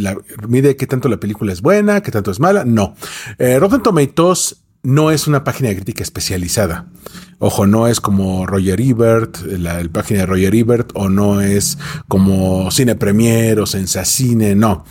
¿Mide 0.48 0.76
qué 0.76 0.88
tanto 0.88 1.10
la 1.10 1.18
película 1.18 1.54
es 1.54 1.62
buena, 1.62 2.02
qué 2.02 2.12
tanto 2.12 2.32
es 2.32 2.40
mala? 2.40 2.66
No. 2.66 2.96
Eh, 3.38 3.58
Rotten 3.60 3.82
Tomatoes 3.82 4.58
no 4.84 5.12
es 5.12 5.28
una 5.28 5.44
página 5.44 5.70
de 5.70 5.76
crítica 5.76 6.04
especializada. 6.04 6.88
Ojo, 7.40 7.66
no 7.66 7.88
es 7.88 8.00
como 8.00 8.46
Roger 8.46 8.80
Ebert, 8.80 9.42
la, 9.46 9.82
página 9.92 10.22
de 10.22 10.26
Roger 10.28 10.56
Ebert, 10.56 10.92
o 10.94 11.10
no 11.10 11.42
es 11.42 11.78
como 12.08 12.70
Cine 12.72 12.96
Premier 12.96 13.60
o 13.60 13.66
Sensacine, 13.66 14.56
no. 14.56 14.86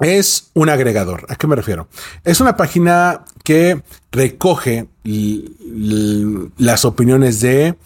Es 0.00 0.50
un 0.54 0.68
agregador. 0.68 1.26
¿A 1.28 1.36
qué 1.36 1.46
me 1.46 1.56
refiero? 1.56 1.88
Es 2.24 2.40
una 2.40 2.56
página 2.56 3.24
que 3.44 3.82
recoge 4.12 4.88
las 6.58 6.84
opiniones 6.84 7.40
de 7.40 7.76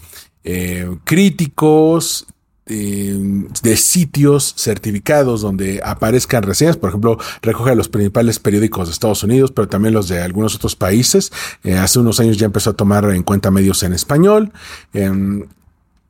eh, 0.45 0.97
críticos, 1.05 2.27
de 2.67 3.77
sitios 3.77 4.55
certificados 4.57 5.43
donde 5.43 5.83
aparezcan 5.85 6.43
reseñas. 6.43 6.77
Por 6.77 6.89
ejemplo, 6.89 7.19
recoge 7.43 7.75
los 7.75 7.89
principales 7.89 8.39
periódicos 8.39 8.89
de 8.89 8.93
Estados 8.93 9.23
Unidos, 9.23 9.53
pero 9.53 9.69
también 9.69 9.93
los 9.93 10.09
de 10.09 10.23
algunos 10.23 10.55
otros 10.55 10.75
países. 10.75 11.31
Eh, 11.63 11.77
hace 11.77 11.99
unos 11.99 12.21
años 12.21 12.39
ya 12.39 12.47
empezó 12.47 12.71
a 12.71 12.75
tomar 12.75 13.05
en 13.11 13.23
cuenta 13.23 13.51
medios 13.51 13.83
en 13.83 13.93
español. 13.93 14.53
Em, 14.95 15.47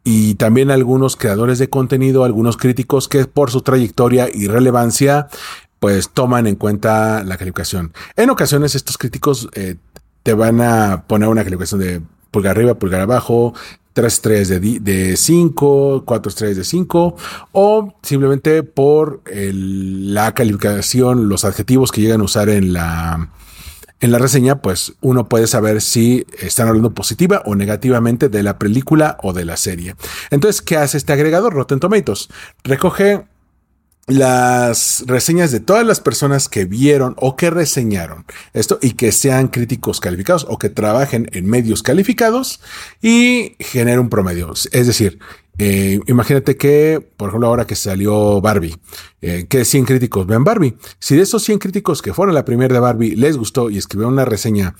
y 0.04 0.34
también 0.34 0.70
algunos 0.70 1.16
creadores 1.16 1.58
de 1.58 1.70
contenido, 1.70 2.24
algunos 2.24 2.56
críticos 2.56 3.08
que 3.08 3.24
por 3.24 3.50
su 3.50 3.62
trayectoria 3.62 4.28
y 4.32 4.46
relevancia, 4.46 5.28
pues 5.80 6.10
toman 6.10 6.46
en 6.46 6.56
cuenta 6.56 7.24
la 7.24 7.36
calificación. 7.36 7.92
En 8.16 8.30
ocasiones 8.30 8.74
estos 8.74 8.96
críticos 8.96 9.48
eh, 9.54 9.76
te 10.22 10.34
van 10.34 10.60
a 10.60 11.04
poner 11.06 11.28
una 11.28 11.42
calificación 11.42 11.80
de 11.80 12.00
pulgar 12.30 12.56
arriba, 12.56 12.74
pulgar 12.74 13.00
abajo, 13.00 13.54
3 13.94 14.12
estrellas 14.12 14.48
de 14.48 15.16
5, 15.16 16.02
4 16.04 16.28
estrellas 16.28 16.56
de 16.58 16.64
5, 16.64 17.16
o 17.52 17.94
simplemente 18.02 18.62
por 18.62 19.22
la 19.32 20.34
calificación, 20.34 21.28
los 21.28 21.44
adjetivos 21.44 21.92
que 21.92 22.02
llegan 22.02 22.20
a 22.20 22.24
usar 22.24 22.48
en 22.48 22.72
la, 22.72 23.30
en 24.00 24.12
la 24.12 24.18
reseña, 24.18 24.60
pues 24.60 24.94
uno 25.00 25.28
puede 25.28 25.46
saber 25.46 25.80
si 25.80 26.26
están 26.40 26.68
hablando 26.68 26.92
positiva 26.92 27.42
o 27.46 27.54
negativamente 27.54 28.28
de 28.28 28.42
la 28.42 28.58
película 28.58 29.16
o 29.22 29.32
de 29.32 29.44
la 29.44 29.56
serie. 29.56 29.94
Entonces, 30.30 30.60
¿qué 30.60 30.76
hace 30.76 30.98
este 30.98 31.12
agregador 31.12 31.54
Rotten 31.54 31.80
Tomatoes? 31.80 32.28
Recoge 32.64 33.24
las 34.06 35.04
reseñas 35.06 35.50
de 35.50 35.60
todas 35.60 35.86
las 35.86 36.00
personas 36.00 36.48
que 36.48 36.66
vieron 36.66 37.14
o 37.18 37.36
que 37.36 37.50
reseñaron 37.50 38.26
esto 38.52 38.78
y 38.82 38.92
que 38.92 39.12
sean 39.12 39.48
críticos 39.48 40.00
calificados 40.00 40.46
o 40.48 40.58
que 40.58 40.68
trabajen 40.68 41.28
en 41.32 41.48
medios 41.48 41.82
calificados 41.82 42.60
y 43.00 43.56
genera 43.58 44.00
un 44.00 44.10
promedio. 44.10 44.52
Es 44.72 44.86
decir, 44.86 45.18
eh, 45.58 46.00
imagínate 46.06 46.56
que, 46.56 47.00
por 47.16 47.28
ejemplo, 47.28 47.48
ahora 47.48 47.66
que 47.66 47.76
salió 47.76 48.40
Barbie, 48.40 48.76
eh, 49.22 49.46
que 49.48 49.64
100 49.64 49.84
críticos 49.84 50.26
ven 50.26 50.44
Barbie. 50.44 50.76
Si 50.98 51.16
de 51.16 51.22
esos 51.22 51.42
100 51.44 51.58
críticos 51.58 52.02
que 52.02 52.12
fueron 52.12 52.34
la 52.34 52.44
primera 52.44 52.74
de 52.74 52.80
Barbie 52.80 53.16
les 53.16 53.36
gustó 53.36 53.70
y 53.70 53.78
escribieron 53.78 54.14
una 54.14 54.24
reseña 54.24 54.74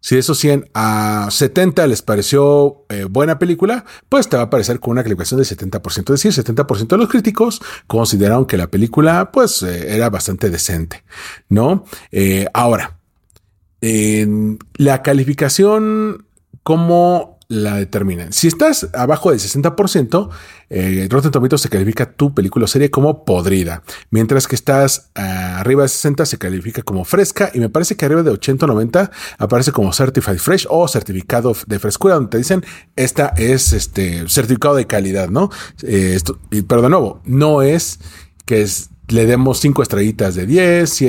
si 0.00 0.14
de 0.14 0.20
esos 0.20 0.38
100 0.38 0.70
a 0.74 1.28
70 1.30 1.86
les 1.86 2.02
pareció 2.02 2.84
eh, 2.88 3.06
buena 3.10 3.38
película, 3.38 3.84
pues 4.08 4.28
te 4.28 4.36
va 4.36 4.44
a 4.44 4.50
parecer 4.50 4.78
con 4.78 4.92
una 4.92 5.02
calificación 5.02 5.40
del 5.40 5.48
70%. 5.48 6.14
Es 6.14 6.22
decir, 6.22 6.44
70% 6.44 6.86
de 6.86 6.98
los 6.98 7.08
críticos 7.08 7.60
consideraron 7.86 8.46
que 8.46 8.56
la 8.56 8.68
película 8.68 9.32
pues 9.32 9.62
eh, 9.62 9.94
era 9.94 10.08
bastante 10.10 10.50
decente, 10.50 11.04
¿no? 11.48 11.84
Eh, 12.12 12.46
ahora, 12.54 12.98
la 13.80 15.02
calificación 15.02 16.26
como 16.62 17.35
la 17.48 17.76
determinan. 17.76 18.32
Si 18.32 18.48
estás 18.48 18.88
abajo 18.92 19.30
del 19.30 19.38
60%, 19.38 20.30
eh, 20.68 21.06
Rotten 21.08 21.30
Tomatoes 21.30 21.62
se 21.62 21.68
califica 21.68 22.10
tu 22.10 22.34
película 22.34 22.64
o 22.64 22.68
serie 22.68 22.90
como 22.90 23.24
podrida, 23.24 23.82
mientras 24.10 24.48
que 24.48 24.56
estás 24.56 25.10
ah, 25.14 25.60
arriba 25.60 25.82
de 25.82 25.88
60 25.88 26.26
se 26.26 26.38
califica 26.38 26.82
como 26.82 27.04
fresca 27.04 27.50
y 27.54 27.60
me 27.60 27.68
parece 27.68 27.96
que 27.96 28.04
arriba 28.04 28.22
de 28.22 28.30
80 28.30 28.66
o 28.66 28.68
90 28.68 29.10
aparece 29.38 29.70
como 29.70 29.92
Certified 29.92 30.38
Fresh 30.38 30.66
o 30.68 30.88
certificado 30.88 31.54
de 31.66 31.78
frescura, 31.78 32.14
donde 32.14 32.30
te 32.30 32.38
dicen 32.38 32.64
esta 32.96 33.28
es 33.36 33.72
este 33.72 34.28
certificado 34.28 34.74
de 34.74 34.86
calidad, 34.86 35.28
¿no? 35.28 35.50
Eh, 35.82 36.18
pero 36.66 36.82
de 36.82 36.88
nuevo, 36.88 37.20
no 37.24 37.62
es 37.62 38.00
que 38.44 38.66
le 39.08 39.26
demos 39.26 39.60
5 39.60 39.82
estrellitas 39.82 40.34
de 40.34 40.46
10, 40.46 40.90
6 40.90 41.02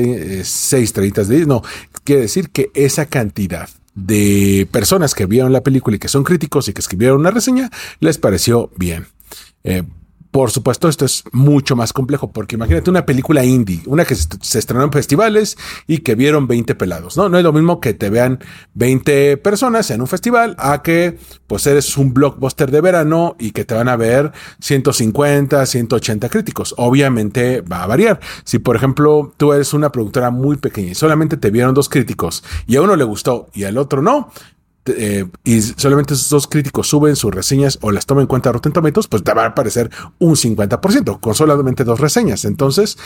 eh, 0.74 0.84
estrellitas 0.84 1.28
de 1.28 1.38
10, 1.38 1.48
no, 1.48 1.64
quiere 2.04 2.22
decir 2.24 2.52
que 2.52 2.70
esa 2.76 3.08
cantidad 3.08 3.70
de 3.98 4.68
personas 4.70 5.16
que 5.16 5.26
vieron 5.26 5.52
la 5.52 5.64
película 5.64 5.96
y 5.96 6.00
que 6.00 6.08
son 6.08 6.24
críticos 6.24 6.68
y 6.68 6.74
que 6.74 6.82
escribieron 6.82 7.20
una 7.20 7.32
reseña, 7.32 7.72
les 8.00 8.20
pareció 8.20 8.70
bien. 8.78 9.08
Eh, 9.64 9.84
por 10.32 10.52
supuesto, 10.52 10.90
esto 10.90 11.06
es 11.06 11.24
mucho 11.32 11.76
más 11.76 11.94
complejo, 11.94 12.32
porque 12.32 12.56
imagínate 12.56 12.90
una 12.90 13.06
película 13.06 13.46
indie, 13.46 13.82
una 13.86 14.06
que 14.06 14.16
se 14.16 14.60
estrenó 14.60 14.84
en 14.84 14.92
festivales 14.92 15.58
y 15.88 16.00
que 16.00 16.16
vieron 16.16 16.48
20 16.48 16.76
pelados, 16.76 17.18
¿no? 17.18 17.30
No 17.30 17.38
es 17.38 17.44
lo 17.44 17.54
mismo 17.54 17.80
que 17.80 17.94
te 17.94 18.10
vean 18.10 18.40
20 18.74 19.38
personas 19.38 19.90
en 19.92 20.02
un 20.02 20.08
festival 20.08 20.56
a 20.60 20.82
que 20.82 21.18
pues 21.48 21.66
eres 21.66 21.98
un 21.98 22.14
blockbuster 22.14 22.72
de 22.72 22.82
verano 22.82 23.36
y 23.40 23.52
que 23.52 23.66
te 23.66 23.74
van 23.74 23.88
a 23.88 23.96
ver 23.96 24.32
150, 24.60 25.66
180 25.66 26.30
críticos. 26.30 26.76
Obviamente 26.78 27.62
va 27.62 27.84
a 27.84 27.88
variar. 27.88 28.20
Si 28.44 28.60
por 28.60 28.76
ejemplo 28.76 29.34
tú 29.38 29.54
eres 29.54 29.74
una 29.74 29.92
productora 29.92 30.30
muy 30.30 30.58
pequeña 30.58 30.92
y 30.92 30.96
solamente 30.96 31.38
te 31.38 31.52
vieron 31.52 31.74
dos 31.74 31.90
críticos 31.90 32.44
y 32.68 32.76
a 32.76 32.82
uno 32.82 32.96
le 32.96 33.04
gustó 33.04 33.50
y 33.54 33.64
al 33.64 33.78
otro 33.78 34.02
no, 34.02 34.32
eh, 34.88 35.26
y 35.44 35.62
solamente 35.62 36.14
esos 36.14 36.30
dos 36.30 36.48
críticos 36.48 36.88
suben 36.88 37.16
sus 37.16 37.34
reseñas 37.34 37.78
o 37.82 37.92
las 37.92 38.06
toman 38.06 38.24
en 38.24 38.28
cuenta 38.28 38.52
Rotten 38.52 38.72
Tomatoes, 38.72 39.08
pues 39.08 39.24
te 39.24 39.34
va 39.34 39.44
a 39.44 39.48
aparecer 39.48 39.90
un 40.20 40.36
50% 40.36 41.20
con 41.20 41.36
solamente 41.36 41.84
dos 41.84 42.00
reseñas. 42.00 42.46
Entonces, 42.46 42.98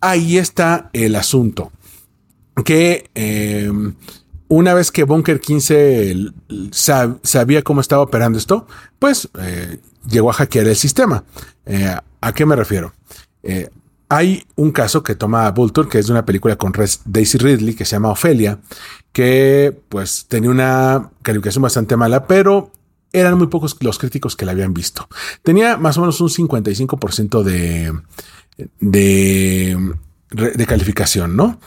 ahí 0.00 0.38
está 0.38 0.90
el 0.92 1.14
asunto. 1.16 1.72
Que 2.64 3.10
em, 3.14 3.94
una 4.48 4.74
vez 4.74 4.90
que 4.90 5.04
Bunker 5.04 5.40
15 5.40 6.32
sabía 6.70 7.62
cómo 7.62 7.80
estaba 7.80 8.02
operando 8.02 8.38
esto, 8.38 8.66
pues 8.98 9.28
eh, 9.40 9.78
llegó 10.08 10.30
a 10.30 10.34
hackear 10.34 10.66
el 10.66 10.76
sistema. 10.76 11.24
Eh, 11.64 11.94
¿A 12.20 12.32
qué 12.32 12.46
me 12.46 12.56
refiero? 12.56 12.92
Hay 14.14 14.44
un 14.56 14.72
caso 14.72 15.02
que 15.02 15.14
toma 15.14 15.50
Vulture, 15.52 15.88
que 15.88 15.98
es 15.98 16.06
de 16.06 16.12
una 16.12 16.26
película 16.26 16.56
con 16.56 16.74
Daisy 17.06 17.38
Ridley 17.38 17.74
que 17.74 17.86
se 17.86 17.96
llama 17.96 18.10
Ofelia, 18.10 18.58
que 19.10 19.74
pues 19.88 20.26
tenía 20.28 20.50
una 20.50 21.10
calificación 21.22 21.62
bastante 21.62 21.96
mala, 21.96 22.26
pero 22.26 22.70
eran 23.10 23.38
muy 23.38 23.46
pocos 23.46 23.74
los 23.80 23.98
críticos 23.98 24.36
que 24.36 24.44
la 24.44 24.52
habían 24.52 24.74
visto. 24.74 25.08
Tenía 25.42 25.78
más 25.78 25.96
o 25.96 26.02
menos 26.02 26.20
un 26.20 26.28
55% 26.28 27.42
de, 27.42 27.92
de, 28.80 29.94
de 30.30 30.66
calificación, 30.66 31.34
¿no? 31.34 31.58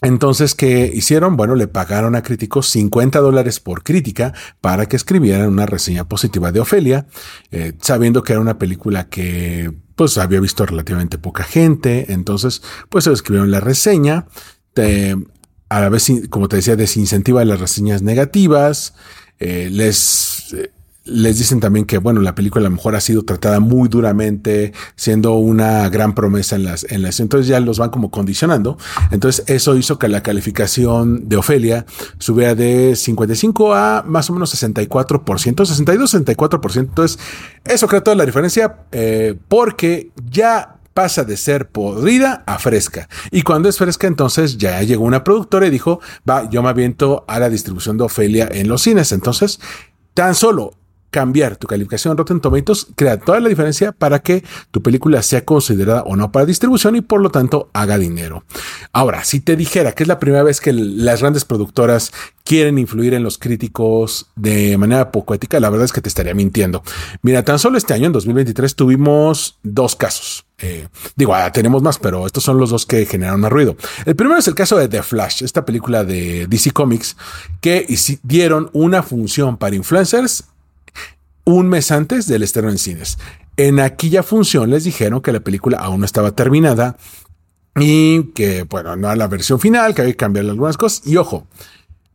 Entonces, 0.00 0.54
¿qué 0.54 0.90
hicieron? 0.92 1.36
Bueno, 1.36 1.54
le 1.56 1.66
pagaron 1.66 2.14
a 2.14 2.22
críticos 2.22 2.68
50 2.68 3.18
dólares 3.18 3.58
por 3.58 3.82
crítica 3.82 4.32
para 4.60 4.86
que 4.86 4.96
escribieran 4.96 5.48
una 5.48 5.66
reseña 5.66 6.08
positiva 6.08 6.52
de 6.52 6.60
Ofelia, 6.60 7.06
eh, 7.50 7.72
sabiendo 7.80 8.22
que 8.22 8.34
era 8.34 8.40
una 8.40 8.58
película 8.58 9.08
que 9.08 9.72
pues 9.96 10.16
había 10.16 10.38
visto 10.38 10.64
relativamente 10.64 11.18
poca 11.18 11.42
gente. 11.42 12.12
Entonces, 12.12 12.62
pues 12.88 13.08
escribieron 13.08 13.50
la 13.50 13.60
reseña 13.60 14.26
a 15.68 15.80
la 15.80 15.88
vez, 15.88 16.10
como 16.30 16.48
te 16.48 16.56
decía, 16.56 16.76
desincentiva 16.76 17.44
las 17.44 17.60
reseñas 17.60 18.02
negativas, 18.02 18.94
eh, 19.38 19.68
les, 19.70 20.52
eh, 20.54 20.72
les 21.08 21.38
dicen 21.38 21.60
también 21.60 21.86
que, 21.86 21.98
bueno, 21.98 22.20
la 22.20 22.34
película 22.34 22.66
a 22.66 22.70
lo 22.70 22.76
mejor 22.76 22.94
ha 22.94 23.00
sido 23.00 23.24
tratada 23.24 23.60
muy 23.60 23.88
duramente, 23.88 24.72
siendo 24.96 25.34
una 25.34 25.88
gran 25.88 26.14
promesa 26.14 26.56
en 26.56 26.64
las, 26.64 26.84
en 26.84 27.02
las, 27.02 27.20
entonces 27.20 27.48
ya 27.48 27.60
los 27.60 27.78
van 27.78 27.90
como 27.90 28.10
condicionando. 28.10 28.78
Entonces 29.10 29.44
eso 29.48 29.76
hizo 29.76 29.98
que 29.98 30.08
la 30.08 30.22
calificación 30.22 31.28
de 31.28 31.36
Ofelia 31.36 31.86
subiera 32.18 32.54
de 32.54 32.94
55 32.94 33.74
a 33.74 34.04
más 34.06 34.28
o 34.30 34.32
menos 34.34 34.54
64%, 34.54 35.66
62, 35.66 36.14
64%. 36.14 36.78
Entonces 36.78 37.18
eso 37.64 37.86
crea 37.88 38.02
toda 38.02 38.16
la 38.16 38.26
diferencia, 38.26 38.78
eh, 38.92 39.34
porque 39.48 40.10
ya 40.30 40.74
pasa 40.94 41.22
de 41.22 41.36
ser 41.36 41.68
podrida 41.68 42.42
a 42.44 42.58
fresca. 42.58 43.08
Y 43.30 43.42
cuando 43.42 43.68
es 43.68 43.78
fresca, 43.78 44.08
entonces 44.08 44.58
ya 44.58 44.82
llegó 44.82 45.04
una 45.04 45.22
productora 45.22 45.68
y 45.68 45.70
dijo, 45.70 46.00
va, 46.28 46.50
yo 46.50 46.60
me 46.60 46.70
aviento 46.70 47.24
a 47.28 47.38
la 47.38 47.48
distribución 47.48 47.96
de 47.96 48.04
Ofelia 48.04 48.48
en 48.50 48.68
los 48.68 48.82
cines. 48.82 49.12
Entonces, 49.12 49.60
tan 50.14 50.34
solo 50.34 50.72
cambiar 51.10 51.56
tu 51.56 51.66
calificación 51.66 52.12
en 52.12 52.18
Rotten 52.18 52.40
Tomatoes 52.40 52.88
crea 52.94 53.18
toda 53.18 53.40
la 53.40 53.48
diferencia 53.48 53.92
para 53.92 54.20
que 54.20 54.44
tu 54.70 54.82
película 54.82 55.22
sea 55.22 55.44
considerada 55.44 56.02
o 56.02 56.16
no 56.16 56.32
para 56.32 56.46
distribución 56.46 56.96
y 56.96 57.00
por 57.00 57.20
lo 57.20 57.30
tanto 57.30 57.70
haga 57.72 57.98
dinero. 57.98 58.44
Ahora, 58.92 59.24
si 59.24 59.40
te 59.40 59.56
dijera 59.56 59.92
que 59.92 60.04
es 60.04 60.08
la 60.08 60.18
primera 60.18 60.42
vez 60.42 60.60
que 60.60 60.72
las 60.72 61.20
grandes 61.20 61.44
productoras 61.44 62.12
quieren 62.44 62.78
influir 62.78 63.14
en 63.14 63.22
los 63.22 63.38
críticos 63.38 64.30
de 64.34 64.76
manera 64.78 65.12
poco 65.12 65.34
ética, 65.34 65.60
la 65.60 65.70
verdad 65.70 65.84
es 65.84 65.92
que 65.92 66.00
te 66.00 66.08
estaría 66.08 66.34
mintiendo. 66.34 66.82
Mira, 67.22 67.42
tan 67.44 67.58
solo 67.58 67.78
este 67.78 67.94
año, 67.94 68.06
en 68.06 68.12
2023, 68.12 68.74
tuvimos 68.74 69.58
dos 69.62 69.96
casos. 69.96 70.46
Eh, 70.60 70.88
digo, 71.14 71.34
ah, 71.34 71.52
tenemos 71.52 71.82
más, 71.82 71.98
pero 71.98 72.26
estos 72.26 72.42
son 72.42 72.58
los 72.58 72.70
dos 72.70 72.84
que 72.84 73.06
generaron 73.06 73.40
más 73.40 73.52
ruido. 73.52 73.76
El 74.06 74.16
primero 74.16 74.38
es 74.38 74.48
el 74.48 74.54
caso 74.54 74.76
de 74.76 74.88
The 74.88 75.02
Flash, 75.02 75.44
esta 75.44 75.64
película 75.64 76.04
de 76.04 76.46
DC 76.48 76.72
Comics, 76.72 77.16
que 77.60 77.86
dieron 78.22 78.70
una 78.72 79.02
función 79.02 79.56
para 79.56 79.76
influencers 79.76 80.44
un 81.48 81.66
mes 81.66 81.90
antes 81.90 82.26
del 82.26 82.42
estreno 82.42 82.68
en 82.68 82.76
cines. 82.76 83.18
En 83.56 83.80
aquella 83.80 84.22
función 84.22 84.68
les 84.68 84.84
dijeron 84.84 85.22
que 85.22 85.32
la 85.32 85.40
película 85.40 85.78
aún 85.78 86.00
no 86.00 86.04
estaba 86.04 86.32
terminada 86.32 86.98
y 87.74 88.24
que, 88.34 88.64
bueno, 88.64 88.96
no 88.96 89.06
era 89.06 89.16
la 89.16 89.28
versión 89.28 89.58
final, 89.58 89.94
que 89.94 90.02
había 90.02 90.12
que 90.12 90.18
cambiar 90.18 90.44
algunas 90.44 90.76
cosas. 90.76 91.06
Y 91.06 91.16
ojo, 91.16 91.46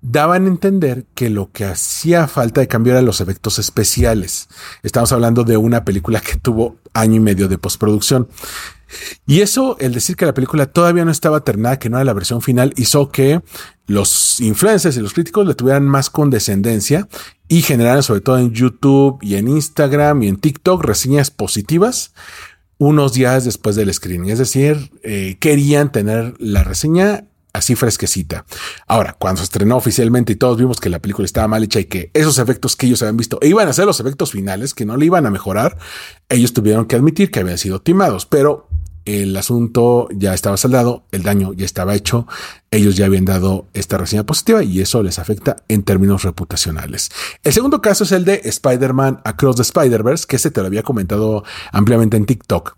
daban 0.04 0.46
a 0.46 0.50
entender 0.50 1.06
que 1.16 1.30
lo 1.30 1.50
que 1.52 1.64
hacía 1.64 2.28
falta 2.28 2.60
de 2.62 2.68
cambio 2.68 2.92
eran 2.92 3.06
los 3.06 3.22
efectos 3.22 3.58
especiales. 3.58 4.50
Estamos 4.84 5.14
hablando 5.14 5.46
de 5.46 5.56
una 5.56 5.86
película 5.86 6.20
que 6.20 6.36
tuvo 6.36 6.76
año 6.94 7.16
y 7.16 7.20
medio 7.22 7.48
de 7.48 7.58
postproducción. 7.58 8.28
Y 9.26 9.40
eso, 9.40 9.78
el 9.80 9.94
decir 9.94 10.18
que 10.18 10.26
la 10.26 10.34
película 10.34 10.68
todavía 10.68 11.06
no 11.06 11.10
estaba 11.10 11.40
terminada, 11.40 11.80
que 11.80 11.90
no 11.90 11.98
era 11.98 12.04
la 12.04 12.14
versión 12.14 12.42
final, 12.42 12.74
hizo 12.76 13.10
que 13.10 13.42
los 13.88 14.40
influencers 14.42 14.98
y 14.98 15.00
los 15.00 15.14
críticos 15.14 15.48
le 15.48 15.56
tuvieran 15.56 15.86
más 15.86 16.10
condescendencia 16.10 17.08
y 17.48 17.62
generaran, 17.62 18.04
sobre 18.04 18.22
todo 18.22 18.38
en 18.38 18.52
YouTube 18.52 19.18
y 19.22 19.36
en 19.36 19.48
Instagram 19.48 20.22
y 20.22 20.28
en 20.28 20.36
TikTok, 20.38 20.84
reseñas 20.84 21.32
positivas 21.32 22.14
unos 22.78 23.14
días 23.14 23.46
después 23.46 23.78
del 23.78 23.94
screening. 23.94 24.32
Es 24.32 24.40
decir, 24.40 24.92
eh, 25.04 25.38
querían 25.40 25.92
tener 25.94 26.36
la 26.40 26.66
reseña 26.66 27.26
así 27.54 27.76
fresquecita. 27.76 28.46
Ahora, 28.88 29.16
cuando 29.18 29.40
se 29.40 29.46
estrenó 29.46 29.78
oficialmente 29.78 30.34
y 30.34 30.36
todos 30.36 30.58
vimos 30.58 30.80
que 30.80 30.90
la 30.90 31.00
película 31.00 31.26
estaba 31.26 31.48
mal 31.48 31.64
hecha 31.64 31.80
y 31.80 31.86
que 31.86 32.10
esos 32.14 32.40
efectos 32.40 32.76
que 32.76 32.88
ellos 32.88 33.02
habían 33.04 33.18
visto 33.18 33.40
iban 33.42 33.68
a 33.68 33.74
ser 33.74 33.86
los 33.86 34.00
efectos 34.00 34.32
finales, 34.32 34.74
que 34.74 34.86
no 34.86 34.98
le 34.98 35.06
iban 35.06 35.26
a 35.26 35.32
mejorar, 35.32 35.78
ellos 36.30 36.54
tuvieron 36.54 36.86
que 36.86 36.96
admitir 36.96 37.32
que 37.32 37.40
habían 37.40 37.60
sido 37.60 37.82
timados, 37.82 38.26
pero 38.26 38.68
el 39.06 39.36
asunto 39.36 40.08
ya 40.12 40.34
estaba 40.34 40.58
saldado, 40.58 41.06
el 41.12 41.24
daño 41.24 41.54
ya 41.54 41.66
estaba 41.66 41.94
hecho, 41.94 42.26
ellos 42.72 42.96
ya 42.96 43.06
habían 43.06 43.26
dado 43.26 43.68
esta 43.74 43.98
reseña 43.98 44.26
positiva 44.26 44.64
y 44.64 44.80
eso 44.80 45.04
les 45.04 45.20
afecta 45.20 45.58
en 45.68 45.84
términos 45.84 46.24
reputacionales. 46.24 47.12
El 47.44 47.54
segundo 47.54 47.82
caso 47.82 48.06
es 48.06 48.12
el 48.14 48.26
de 48.26 48.42
Spider-Man 48.44 49.22
Across 49.26 49.58
the 49.58 49.62
Spider-Verse, 49.64 50.26
que 50.28 50.40
se 50.40 50.52
te 50.52 50.62
lo 50.62 50.68
había 50.68 50.84
comentado 50.84 51.44
ampliamente 51.72 52.18
en 52.18 52.26
TikTok. 52.26 52.78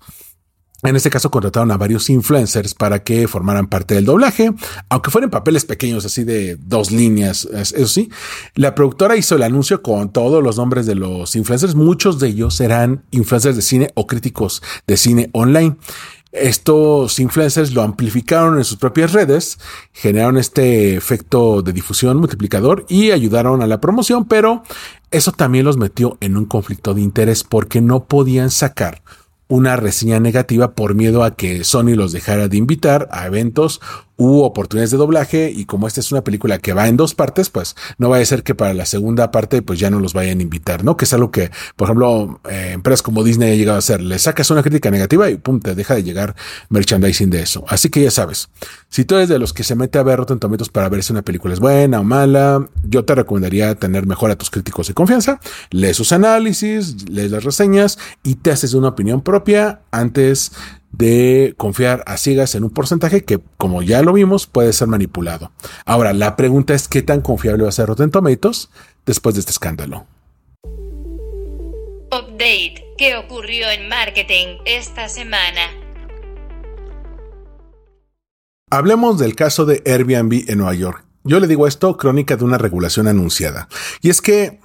En 0.83 0.95
este 0.95 1.09
caso 1.09 1.31
contrataron 1.31 1.71
a 1.71 1.77
varios 1.77 2.09
influencers 2.09 2.73
para 2.73 3.03
que 3.03 3.27
formaran 3.27 3.67
parte 3.67 3.95
del 3.95 4.05
doblaje, 4.05 4.53
aunque 4.89 5.09
fueran 5.09 5.29
papeles 5.29 5.65
pequeños, 5.65 6.05
así 6.05 6.23
de 6.23 6.57
dos 6.57 6.91
líneas, 6.91 7.45
eso 7.45 7.87
sí. 7.87 8.09
La 8.55 8.75
productora 8.75 9.15
hizo 9.15 9.35
el 9.35 9.43
anuncio 9.43 9.81
con 9.81 10.11
todos 10.11 10.43
los 10.43 10.57
nombres 10.57 10.85
de 10.85 10.95
los 10.95 11.35
influencers, 11.35 11.75
muchos 11.75 12.19
de 12.19 12.27
ellos 12.27 12.59
eran 12.59 13.03
influencers 13.11 13.55
de 13.55 13.61
cine 13.61 13.89
o 13.95 14.05
críticos 14.05 14.61
de 14.85 14.97
cine 14.97 15.29
online. 15.33 15.77
Estos 16.33 17.17
influencers 17.19 17.71
lo 17.73 17.81
amplificaron 17.81 18.57
en 18.57 18.65
sus 18.65 18.77
propias 18.77 19.13
redes, 19.13 19.57
generaron 19.93 20.37
este 20.37 20.97
efecto 20.97 21.61
de 21.61 21.71
difusión 21.71 22.17
multiplicador 22.17 22.85
y 22.89 23.11
ayudaron 23.11 23.61
a 23.61 23.67
la 23.67 23.79
promoción, 23.79 24.25
pero 24.25 24.61
eso 25.11 25.31
también 25.31 25.63
los 25.63 25.77
metió 25.77 26.17
en 26.19 26.35
un 26.35 26.43
conflicto 26.43 26.93
de 26.93 27.01
interés 27.01 27.45
porque 27.45 27.79
no 27.79 28.03
podían 28.03 28.51
sacar 28.51 29.01
una 29.47 29.75
reseña 29.75 30.19
negativa 30.19 30.73
por 30.73 30.95
miedo 30.95 31.23
a 31.23 31.35
que 31.35 31.63
Sony 31.63 31.95
los 31.95 32.11
dejara 32.11 32.47
de 32.47 32.57
invitar 32.57 33.07
a 33.11 33.27
eventos 33.27 33.81
u 34.17 34.41
oportunidades 34.41 34.91
de 34.91 34.97
doblaje 34.97 35.51
y 35.51 35.65
como 35.65 35.87
esta 35.87 35.99
es 35.99 36.11
una 36.11 36.23
película 36.23 36.57
que 36.59 36.73
va 36.73 36.87
en 36.87 36.97
dos 36.97 37.15
partes, 37.15 37.49
pues 37.49 37.75
no 37.97 38.09
vaya 38.09 38.23
a 38.23 38.25
ser 38.25 38.43
que 38.43 38.55
para 38.55 38.73
la 38.73 38.85
segunda 38.85 39.31
parte 39.31 39.61
pues 39.61 39.79
ya 39.79 39.89
no 39.89 39.99
los 39.99 40.13
vayan 40.13 40.39
a 40.39 40.41
invitar, 40.41 40.83
¿no? 40.83 40.95
Que 40.95 41.05
es 41.05 41.13
algo 41.13 41.31
que, 41.31 41.51
por 41.75 41.87
ejemplo, 41.87 42.39
eh, 42.49 42.71
empresas 42.73 43.01
como 43.01 43.23
Disney 43.23 43.51
ha 43.51 43.55
llegado 43.55 43.75
a 43.75 43.79
hacer, 43.79 44.01
le 44.01 44.17
sacas 44.19 44.49
una 44.51 44.63
crítica 44.63 44.89
negativa 44.89 45.29
y 45.29 45.35
pum, 45.35 45.59
te 45.59 45.75
deja 45.75 45.95
de 45.95 46.03
llegar 46.03 46.35
merchandising 46.69 47.29
de 47.29 47.41
eso. 47.41 47.65
Así 47.67 47.89
que 47.89 48.01
ya 48.01 48.11
sabes, 48.11 48.49
si 48.89 49.03
tú 49.03 49.15
eres 49.15 49.29
de 49.29 49.39
los 49.39 49.53
que 49.53 49.63
se 49.63 49.75
mete 49.75 49.99
a 49.99 50.03
ver 50.03 50.17
Rotten 50.17 50.39
Tomatoes 50.39 50.69
para 50.69 50.87
ver 50.89 51.03
si 51.03 51.11
una 51.11 51.21
película 51.21 51.53
es 51.53 51.59
buena 51.59 51.99
o 51.99 52.03
mala, 52.03 52.67
yo 52.87 53.03
te 53.03 53.15
recomendaría 53.15 53.75
tener 53.75 54.05
mejor 54.05 54.31
a 54.31 54.35
tus 54.35 54.49
críticos 54.49 54.87
de 54.87 54.93
confianza, 54.93 55.39
lee 55.71 55.93
sus 55.93 56.11
análisis, 56.11 57.09
lee 57.09 57.27
las 57.27 57.43
reseñas 57.43 57.99
y 58.23 58.35
te 58.35 58.51
haces 58.51 58.73
una 58.73 58.89
opinión 58.89 59.21
propia 59.21 59.81
antes 59.91 60.51
de 60.97 61.53
confiar 61.57 62.03
a 62.05 62.17
ciegas 62.17 62.55
en 62.55 62.63
un 62.63 62.69
porcentaje 62.69 63.23
que, 63.23 63.39
como 63.57 63.81
ya 63.81 64.01
lo 64.01 64.13
vimos, 64.13 64.47
puede 64.47 64.73
ser 64.73 64.87
manipulado. 64.87 65.51
Ahora, 65.85 66.13
la 66.13 66.35
pregunta 66.35 66.73
es 66.73 66.87
qué 66.87 67.01
tan 67.01 67.21
confiable 67.21 67.63
va 67.63 67.69
a 67.69 67.73
ser 67.73 67.87
Rotten 67.87 68.11
Tomatoes 68.11 68.69
después 69.05 69.35
de 69.35 69.39
este 69.39 69.51
escándalo. 69.51 70.05
Update. 72.11 72.85
¿Qué 72.97 73.17
ocurrió 73.17 73.69
en 73.69 73.89
marketing 73.89 74.59
esta 74.65 75.09
semana? 75.09 75.69
Hablemos 78.71 79.19
del 79.19 79.35
caso 79.35 79.65
de 79.65 79.83
Airbnb 79.85 80.49
en 80.49 80.59
Nueva 80.59 80.73
York. 80.73 81.05
Yo 81.25 81.39
le 81.39 81.47
digo 81.47 81.67
esto, 81.67 81.97
crónica 81.97 82.37
de 82.37 82.45
una 82.45 82.57
regulación 82.57 83.07
anunciada. 83.07 83.67
Y 84.01 84.09
es 84.09 84.21
que 84.21 84.59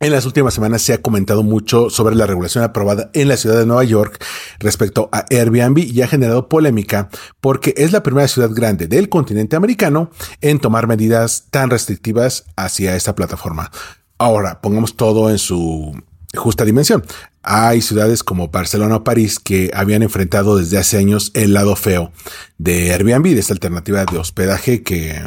en 0.00 0.12
las 0.12 0.26
últimas 0.26 0.52
semanas 0.52 0.82
se 0.82 0.92
ha 0.92 1.02
comentado 1.02 1.42
mucho 1.42 1.88
sobre 1.88 2.14
la 2.14 2.26
regulación 2.26 2.62
aprobada 2.62 3.10
en 3.14 3.28
la 3.28 3.36
ciudad 3.36 3.58
de 3.58 3.66
Nueva 3.66 3.84
York 3.84 4.22
respecto 4.58 5.08
a 5.10 5.24
Airbnb 5.30 5.78
y 5.78 6.02
ha 6.02 6.08
generado 6.08 6.48
polémica 6.48 7.08
porque 7.40 7.72
es 7.76 7.92
la 7.92 8.02
primera 8.02 8.28
ciudad 8.28 8.50
grande 8.52 8.88
del 8.88 9.08
continente 9.08 9.56
americano 9.56 10.10
en 10.40 10.58
tomar 10.58 10.86
medidas 10.86 11.46
tan 11.50 11.70
restrictivas 11.70 12.44
hacia 12.56 12.94
esta 12.94 13.14
plataforma. 13.14 13.70
Ahora, 14.18 14.60
pongamos 14.60 14.96
todo 14.96 15.30
en 15.30 15.38
su 15.38 15.98
justa 16.34 16.64
dimensión. 16.64 17.04
Hay 17.42 17.80
ciudades 17.80 18.22
como 18.22 18.48
Barcelona 18.48 18.96
o 18.96 19.04
París 19.04 19.38
que 19.38 19.70
habían 19.72 20.02
enfrentado 20.02 20.56
desde 20.56 20.78
hace 20.78 20.98
años 20.98 21.30
el 21.34 21.54
lado 21.54 21.76
feo 21.76 22.12
de 22.58 22.92
Airbnb, 22.92 23.34
de 23.34 23.40
esta 23.40 23.54
alternativa 23.54 24.04
de 24.04 24.18
hospedaje 24.18 24.82
que 24.82 25.22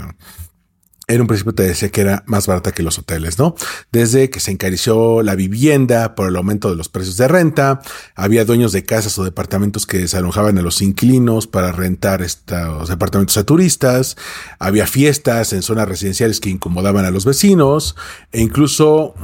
en 1.09 1.21
un 1.21 1.27
principio 1.27 1.53
te 1.53 1.63
decía 1.63 1.89
que 1.89 2.01
era 2.01 2.23
más 2.27 2.45
barata 2.45 2.71
que 2.71 2.83
los 2.83 2.99
hoteles, 2.99 3.39
¿no? 3.39 3.55
Desde 3.91 4.29
que 4.29 4.39
se 4.39 4.51
encareció 4.51 5.23
la 5.23 5.33
vivienda 5.33 6.13
por 6.13 6.29
el 6.29 6.35
aumento 6.35 6.69
de 6.69 6.75
los 6.75 6.87
precios 6.87 7.17
de 7.17 7.27
renta, 7.27 7.81
había 8.15 8.45
dueños 8.45 8.71
de 8.71 8.85
casas 8.85 9.17
o 9.17 9.23
departamentos 9.23 9.87
que 9.87 9.97
desalojaban 9.97 10.59
a 10.59 10.61
los 10.61 10.83
inquilinos 10.83 11.47
para 11.47 11.71
rentar 11.71 12.21
estos 12.21 12.89
departamentos 12.89 13.37
a 13.37 13.43
turistas, 13.43 14.17
había 14.59 14.85
fiestas 14.85 15.51
en 15.51 15.63
zonas 15.63 15.89
residenciales 15.89 16.39
que 16.39 16.51
incomodaban 16.51 17.05
a 17.05 17.11
los 17.11 17.25
vecinos 17.25 17.95
e 18.31 18.41
incluso 18.41 19.15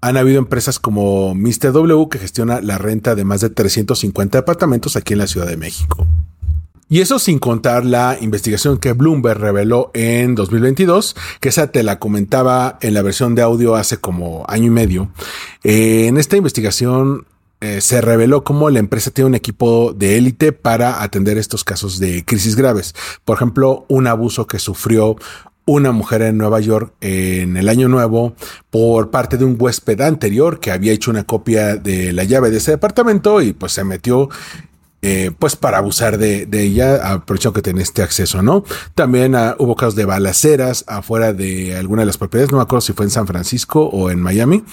han 0.00 0.16
habido 0.16 0.38
empresas 0.38 0.78
como 0.78 1.34
Mr. 1.34 1.72
W 1.72 2.08
que 2.10 2.18
gestiona 2.18 2.62
la 2.62 2.78
renta 2.78 3.14
de 3.14 3.24
más 3.24 3.42
de 3.42 3.50
350 3.50 4.38
departamentos 4.38 4.96
aquí 4.96 5.12
en 5.12 5.18
la 5.18 5.26
Ciudad 5.26 5.46
de 5.46 5.58
México. 5.58 6.06
Y 6.92 7.00
eso 7.00 7.18
sin 7.18 7.38
contar 7.38 7.86
la 7.86 8.18
investigación 8.20 8.76
que 8.76 8.92
Bloomberg 8.92 9.40
reveló 9.40 9.90
en 9.94 10.34
2022, 10.34 11.16
que 11.40 11.48
esa 11.48 11.68
te 11.68 11.82
la 11.82 11.98
comentaba 11.98 12.76
en 12.82 12.92
la 12.92 13.00
versión 13.00 13.34
de 13.34 13.40
audio 13.40 13.76
hace 13.76 13.96
como 13.96 14.44
año 14.46 14.66
y 14.66 14.70
medio. 14.70 15.08
Eh, 15.64 16.08
en 16.08 16.18
esta 16.18 16.36
investigación 16.36 17.24
eh, 17.62 17.80
se 17.80 18.02
reveló 18.02 18.44
cómo 18.44 18.68
la 18.68 18.78
empresa 18.78 19.10
tiene 19.10 19.28
un 19.28 19.34
equipo 19.34 19.94
de 19.94 20.18
élite 20.18 20.52
para 20.52 21.02
atender 21.02 21.38
estos 21.38 21.64
casos 21.64 21.98
de 21.98 22.26
crisis 22.26 22.56
graves. 22.56 22.94
Por 23.24 23.38
ejemplo, 23.38 23.86
un 23.88 24.06
abuso 24.06 24.46
que 24.46 24.58
sufrió 24.58 25.16
una 25.64 25.92
mujer 25.92 26.20
en 26.20 26.36
Nueva 26.36 26.60
York 26.60 26.92
en 27.00 27.56
el 27.56 27.70
año 27.70 27.88
nuevo 27.88 28.34
por 28.68 29.10
parte 29.10 29.38
de 29.38 29.46
un 29.46 29.56
huésped 29.58 29.98
anterior 30.02 30.60
que 30.60 30.70
había 30.70 30.92
hecho 30.92 31.10
una 31.10 31.24
copia 31.24 31.76
de 31.76 32.12
la 32.12 32.24
llave 32.24 32.50
de 32.50 32.58
ese 32.58 32.72
departamento 32.72 33.40
y 33.40 33.54
pues 33.54 33.72
se 33.72 33.82
metió 33.82 34.28
eh, 35.02 35.32
pues 35.36 35.56
para 35.56 35.78
abusar 35.78 36.16
de, 36.16 36.48
ella, 36.52 37.12
aprovechando 37.12 37.54
que 37.54 37.62
tiene 37.62 37.82
este 37.82 38.02
acceso, 38.02 38.40
¿no? 38.40 38.64
También 38.94 39.34
ah, 39.34 39.56
hubo 39.58 39.74
casos 39.74 39.96
de 39.96 40.04
balaceras 40.04 40.84
afuera 40.86 41.32
de 41.32 41.76
alguna 41.76 42.02
de 42.02 42.06
las 42.06 42.18
propiedades, 42.18 42.52
no 42.52 42.58
me 42.58 42.62
acuerdo 42.62 42.82
si 42.82 42.92
fue 42.92 43.06
en 43.06 43.10
San 43.10 43.26
Francisco 43.26 43.84
o 43.84 44.10
en 44.10 44.20
Miami, 44.20 44.64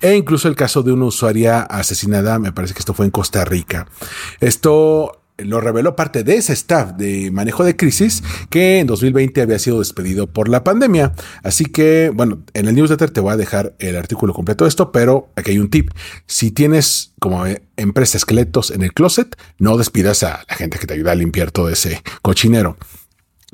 e 0.00 0.14
incluso 0.14 0.46
el 0.48 0.56
caso 0.56 0.82
de 0.82 0.92
una 0.92 1.06
usuaria 1.06 1.62
asesinada, 1.62 2.38
me 2.38 2.52
parece 2.52 2.74
que 2.74 2.80
esto 2.80 2.94
fue 2.94 3.06
en 3.06 3.10
Costa 3.10 3.44
Rica. 3.44 3.86
Esto 4.40 5.17
lo 5.38 5.60
reveló 5.60 5.96
parte 5.96 6.24
de 6.24 6.36
ese 6.36 6.52
staff 6.52 6.92
de 6.92 7.30
manejo 7.30 7.64
de 7.64 7.76
crisis 7.76 8.22
que 8.50 8.80
en 8.80 8.86
2020 8.86 9.40
había 9.40 9.58
sido 9.58 9.78
despedido 9.78 10.26
por 10.26 10.48
la 10.48 10.64
pandemia. 10.64 11.12
Así 11.42 11.64
que, 11.64 12.10
bueno, 12.12 12.42
en 12.54 12.68
el 12.68 12.74
newsletter 12.74 13.10
te 13.10 13.20
voy 13.20 13.32
a 13.32 13.36
dejar 13.36 13.74
el 13.78 13.96
artículo 13.96 14.34
completo 14.34 14.64
de 14.64 14.68
esto, 14.68 14.92
pero 14.92 15.30
aquí 15.36 15.52
hay 15.52 15.58
un 15.58 15.70
tip. 15.70 15.90
Si 16.26 16.50
tienes 16.50 17.14
como 17.20 17.44
empresa 17.76 18.18
esqueletos 18.18 18.70
en 18.70 18.82
el 18.82 18.92
closet, 18.92 19.36
no 19.58 19.76
despidas 19.76 20.22
a 20.22 20.44
la 20.48 20.54
gente 20.56 20.78
que 20.78 20.86
te 20.86 20.94
ayuda 20.94 21.12
a 21.12 21.14
limpiar 21.14 21.50
todo 21.50 21.68
ese 21.68 22.02
cochinero. 22.22 22.76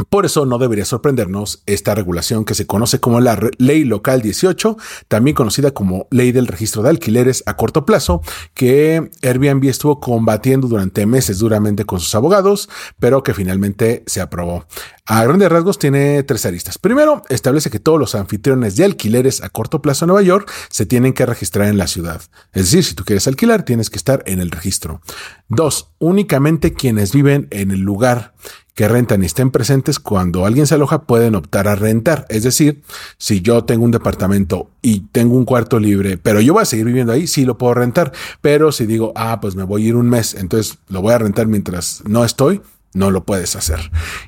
Por 0.08 0.26
eso 0.26 0.44
no 0.44 0.58
debería 0.58 0.84
sorprendernos 0.84 1.62
esta 1.66 1.94
regulación 1.94 2.44
que 2.44 2.54
se 2.54 2.66
conoce 2.66 2.98
como 2.98 3.20
la 3.20 3.38
Ley 3.58 3.84
Local 3.84 4.22
18, 4.22 4.76
también 5.06 5.36
conocida 5.36 5.70
como 5.70 6.08
Ley 6.10 6.32
del 6.32 6.48
Registro 6.48 6.82
de 6.82 6.90
Alquileres 6.90 7.44
a 7.46 7.56
corto 7.56 7.86
plazo, 7.86 8.20
que 8.54 9.10
Airbnb 9.22 9.68
estuvo 9.68 10.00
combatiendo 10.00 10.66
durante 10.66 11.06
meses 11.06 11.38
duramente 11.38 11.84
con 11.84 12.00
sus 12.00 12.12
abogados, 12.16 12.68
pero 12.98 13.22
que 13.22 13.34
finalmente 13.34 14.02
se 14.06 14.20
aprobó. 14.20 14.66
A 15.06 15.22
grandes 15.22 15.50
rasgos 15.50 15.78
tiene 15.78 16.24
tres 16.24 16.44
aristas. 16.44 16.78
Primero, 16.78 17.22
establece 17.28 17.70
que 17.70 17.78
todos 17.78 18.00
los 18.00 18.16
anfitriones 18.16 18.74
de 18.74 18.86
alquileres 18.86 19.42
a 19.42 19.48
corto 19.48 19.80
plazo 19.80 20.06
en 20.06 20.08
Nueva 20.08 20.22
York 20.22 20.50
se 20.70 20.86
tienen 20.86 21.12
que 21.12 21.26
registrar 21.26 21.68
en 21.68 21.78
la 21.78 21.86
ciudad. 21.86 22.20
Es 22.52 22.64
decir, 22.64 22.82
si 22.82 22.94
tú 22.94 23.04
quieres 23.04 23.28
alquilar, 23.28 23.64
tienes 23.64 23.90
que 23.90 23.98
estar 23.98 24.24
en 24.26 24.40
el 24.40 24.50
registro. 24.50 25.02
Dos, 25.48 25.90
únicamente 25.98 26.72
quienes 26.72 27.12
viven 27.12 27.46
en 27.50 27.70
el 27.70 27.80
lugar 27.80 28.34
que 28.74 28.88
rentan 28.88 29.22
y 29.22 29.26
estén 29.26 29.50
presentes 29.50 30.00
cuando 30.00 30.44
alguien 30.44 30.66
se 30.66 30.74
aloja 30.74 31.02
pueden 31.02 31.36
optar 31.36 31.68
a 31.68 31.76
rentar. 31.76 32.26
Es 32.28 32.42
decir, 32.42 32.82
si 33.18 33.40
yo 33.40 33.64
tengo 33.64 33.84
un 33.84 33.92
departamento 33.92 34.70
y 34.82 35.00
tengo 35.12 35.36
un 35.36 35.44
cuarto 35.44 35.78
libre, 35.78 36.18
pero 36.18 36.40
yo 36.40 36.54
voy 36.54 36.62
a 36.62 36.66
seguir 36.66 36.86
viviendo 36.86 37.12
ahí, 37.12 37.26
sí 37.26 37.44
lo 37.44 37.56
puedo 37.56 37.74
rentar. 37.74 38.12
Pero 38.40 38.72
si 38.72 38.86
digo, 38.86 39.12
ah, 39.14 39.40
pues 39.40 39.54
me 39.54 39.62
voy 39.62 39.84
a 39.84 39.88
ir 39.88 39.96
un 39.96 40.08
mes, 40.08 40.34
entonces 40.34 40.78
lo 40.88 41.02
voy 41.02 41.14
a 41.14 41.18
rentar 41.18 41.46
mientras 41.46 42.02
no 42.04 42.24
estoy, 42.24 42.62
no 42.94 43.12
lo 43.12 43.24
puedes 43.24 43.54
hacer. 43.54 43.78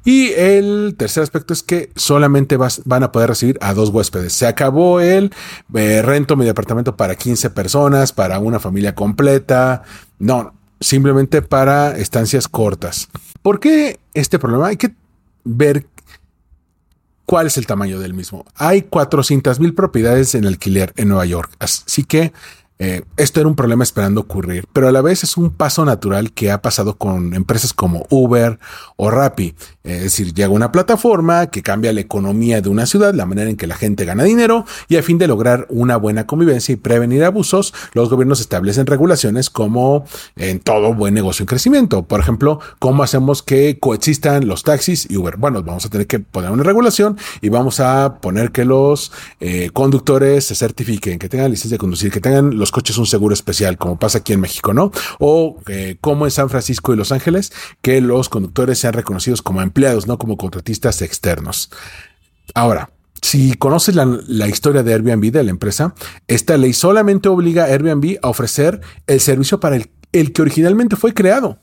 Y 0.04 0.30
el 0.32 0.94
tercer 0.96 1.24
aspecto 1.24 1.52
es 1.52 1.64
que 1.64 1.90
solamente 1.96 2.56
vas, 2.56 2.82
van 2.84 3.02
a 3.02 3.10
poder 3.10 3.30
recibir 3.30 3.58
a 3.60 3.74
dos 3.74 3.88
huéspedes. 3.88 4.32
Se 4.32 4.46
acabó 4.46 5.00
el 5.00 5.32
eh, 5.74 6.02
rento 6.02 6.36
mi 6.36 6.44
departamento 6.44 6.96
para 6.96 7.16
15 7.16 7.50
personas, 7.50 8.12
para 8.12 8.38
una 8.38 8.60
familia 8.60 8.94
completa. 8.94 9.82
No, 10.18 10.54
simplemente 10.80 11.42
para 11.42 11.96
estancias 11.96 12.48
cortas. 12.48 13.08
¿Por 13.42 13.60
qué 13.60 13.98
este 14.14 14.38
problema? 14.38 14.68
Hay 14.68 14.76
que 14.76 14.94
ver 15.44 15.86
cuál 17.24 17.46
es 17.48 17.56
el 17.56 17.66
tamaño 17.66 17.98
del 17.98 18.14
mismo. 18.14 18.44
Hay 18.54 18.82
400 18.82 19.60
mil 19.60 19.74
propiedades 19.74 20.34
en 20.34 20.46
alquiler 20.46 20.92
en 20.96 21.08
Nueva 21.08 21.26
York. 21.26 21.50
Así 21.58 22.04
que 22.04 22.32
eh, 22.78 23.02
esto 23.16 23.40
era 23.40 23.48
un 23.48 23.56
problema 23.56 23.84
esperando 23.84 24.20
ocurrir, 24.20 24.66
pero 24.72 24.88
a 24.88 24.92
la 24.92 25.00
vez 25.00 25.24
es 25.24 25.36
un 25.36 25.50
paso 25.50 25.84
natural 25.84 26.32
que 26.32 26.50
ha 26.50 26.60
pasado 26.60 26.96
con 26.96 27.32
empresas 27.34 27.72
como 27.72 28.06
Uber 28.10 28.58
o 28.96 29.10
Rappi. 29.10 29.54
Es 29.82 30.02
decir, 30.02 30.34
llega 30.34 30.48
una 30.48 30.72
plataforma 30.72 31.46
que 31.46 31.62
cambia 31.62 31.92
la 31.92 32.00
economía 32.00 32.60
de 32.60 32.68
una 32.68 32.86
ciudad, 32.86 33.14
la 33.14 33.24
manera 33.24 33.48
en 33.48 33.56
que 33.56 33.66
la 33.66 33.76
gente 33.76 34.04
gana 34.04 34.24
dinero 34.24 34.64
y 34.88 34.96
a 34.96 35.02
fin 35.02 35.16
de 35.16 35.26
lograr 35.26 35.66
una 35.70 35.96
buena 35.96 36.26
convivencia 36.26 36.72
y 36.72 36.76
prevenir 36.76 37.24
abusos, 37.24 37.72
los 37.92 38.10
gobiernos 38.10 38.40
establecen 38.40 38.86
regulaciones 38.86 39.48
como 39.48 40.04
en 40.34 40.60
todo 40.60 40.92
buen 40.92 41.14
negocio 41.14 41.44
en 41.44 41.46
crecimiento. 41.46 42.02
Por 42.02 42.20
ejemplo, 42.20 42.60
¿cómo 42.78 43.02
hacemos 43.02 43.42
que 43.42 43.78
coexistan 43.78 44.46
los 44.46 44.64
taxis 44.64 45.06
y 45.08 45.16
Uber? 45.16 45.36
Bueno, 45.36 45.62
vamos 45.62 45.86
a 45.86 45.88
tener 45.88 46.06
que 46.06 46.18
poner 46.18 46.50
una 46.50 46.62
regulación 46.62 47.16
y 47.40 47.48
vamos 47.48 47.80
a 47.80 48.18
poner 48.20 48.50
que 48.50 48.64
los 48.64 49.12
eh, 49.40 49.70
conductores 49.72 50.44
se 50.44 50.54
certifiquen, 50.54 51.18
que 51.18 51.28
tengan 51.28 51.50
licencia 51.50 51.76
de 51.76 51.78
conducir, 51.78 52.10
que 52.10 52.20
tengan 52.20 52.58
los 52.58 52.65
coches 52.70 52.98
un 52.98 53.06
seguro 53.06 53.34
especial, 53.34 53.78
como 53.78 53.98
pasa 53.98 54.18
aquí 54.18 54.32
en 54.32 54.40
México, 54.40 54.72
¿no? 54.72 54.92
O 55.18 55.58
eh, 55.68 55.96
como 56.00 56.26
en 56.26 56.30
San 56.30 56.48
Francisco 56.48 56.92
y 56.92 56.96
Los 56.96 57.12
Ángeles, 57.12 57.52
que 57.82 58.00
los 58.00 58.28
conductores 58.28 58.78
sean 58.78 58.92
reconocidos 58.92 59.42
como 59.42 59.62
empleados, 59.62 60.06
no 60.06 60.18
como 60.18 60.36
contratistas 60.36 61.02
externos. 61.02 61.70
Ahora, 62.54 62.90
si 63.22 63.54
conoces 63.54 63.94
la, 63.94 64.04
la, 64.26 64.48
historia 64.48 64.82
de 64.82 64.92
Airbnb 64.92 65.32
de 65.32 65.42
la 65.42 65.50
empresa, 65.50 65.94
esta 66.28 66.56
ley 66.56 66.72
solamente 66.72 67.28
obliga 67.28 67.64
a 67.64 67.68
Airbnb 67.68 68.18
a 68.22 68.28
ofrecer 68.28 68.80
el 69.06 69.20
servicio 69.20 69.58
para 69.58 69.76
el, 69.76 69.90
el 70.12 70.32
que 70.32 70.42
originalmente 70.42 70.96
fue 70.96 71.14
creado. 71.14 71.58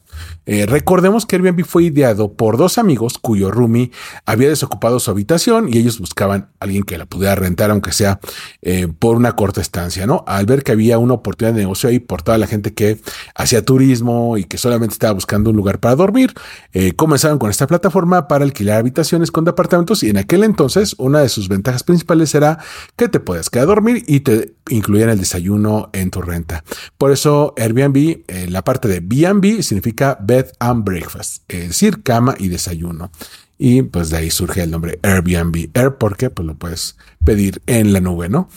Eh, 0.46 0.66
recordemos 0.66 1.26
que 1.26 1.38
Airbnb 1.38 1.64
fue 1.66 1.86
ideado 1.86 2.34
por 2.34 2.58
dos 2.58 2.78
amigos 2.78 3.18
cuyo 3.18 3.50
roomie 3.50 3.92
había 4.26 4.50
desocupado 4.50 5.00
su 5.00 5.10
habitación 5.10 5.70
y 5.72 5.78
ellos 5.78 6.00
buscaban 6.00 6.50
a 6.60 6.66
alguien 6.66 6.84
que 6.84 6.98
la 6.98 7.06
pudiera 7.06 7.36
rentar, 7.36 7.72
aunque 7.72 7.94
sea 7.94 8.20
eh, 8.62 8.88
por 8.88 9.16
una 9.16 9.34
corta 9.36 9.62
estancia, 9.62 10.06
¿no? 10.06 10.24
Al 10.28 10.46
ver 10.46 10.64
que 10.64 10.74
había 10.74 10.98
una 10.98 11.14
oportunidad 11.14 11.56
de 11.56 11.62
negocio 11.62 11.90
ahí 11.90 12.00
por 12.00 12.22
toda 12.22 12.38
la 12.38 12.48
gente 12.48 12.74
que 12.74 13.00
hacía 13.36 13.64
turismo 13.64 14.38
y 14.38 14.44
que 14.44 14.58
solamente 14.58 14.94
estaba 14.94 15.14
buscando 15.14 15.50
un 15.50 15.56
lugar 15.56 15.80
para 15.80 15.96
dormir, 15.96 16.34
eh, 16.74 16.94
comenzaron 16.94 17.40
con 17.40 17.50
esta 17.50 17.68
plataforma 17.68 18.28
para 18.28 18.44
alquilar 18.44 18.80
habitaciones 18.80 19.32
con 19.32 19.46
departamentos 19.46 20.04
y 20.04 20.10
en 20.10 20.18
aquel 20.18 20.44
entonces 20.44 20.96
una 20.98 21.22
de 21.22 21.30
sus 21.30 21.48
ventajas 21.48 21.84
principales 21.84 22.36
era 22.36 22.60
que 22.98 23.08
te 23.08 23.20
podías 23.20 23.50
quedar 23.50 23.64
a 23.64 23.68
dormir 23.68 24.04
y 24.08 24.22
te 24.22 24.56
incluían 24.70 25.10
el 25.10 25.20
desayuno 25.20 25.90
en 25.94 26.10
tu 26.10 26.22
renta. 26.22 26.64
Por 26.98 27.12
eso 27.12 27.54
Airbnb, 27.58 28.24
la 28.50 28.64
parte 28.64 28.88
de 28.88 29.00
B&B 29.00 29.64
significa 29.64 30.13
Bed 30.22 30.48
and 30.60 30.84
Breakfast, 30.84 31.44
es 31.48 31.70
decir, 31.70 32.04
cama 32.04 32.36
y 32.38 32.48
desayuno. 32.48 33.12
Y 33.58 33.84
pues 33.84 34.10
de 34.10 34.18
ahí 34.18 34.32
surge 34.32 34.64
el 34.64 34.72
nombre 34.72 35.00
Airbnb. 35.04 35.70
Air 35.74 35.96
porque 35.98 36.30
pues 36.30 36.46
lo 36.46 36.56
puedes 36.56 36.98
pedir 37.24 37.62
en 37.68 37.94
la 37.94 38.02
nube, 38.02 38.30
¿no? 38.30 38.50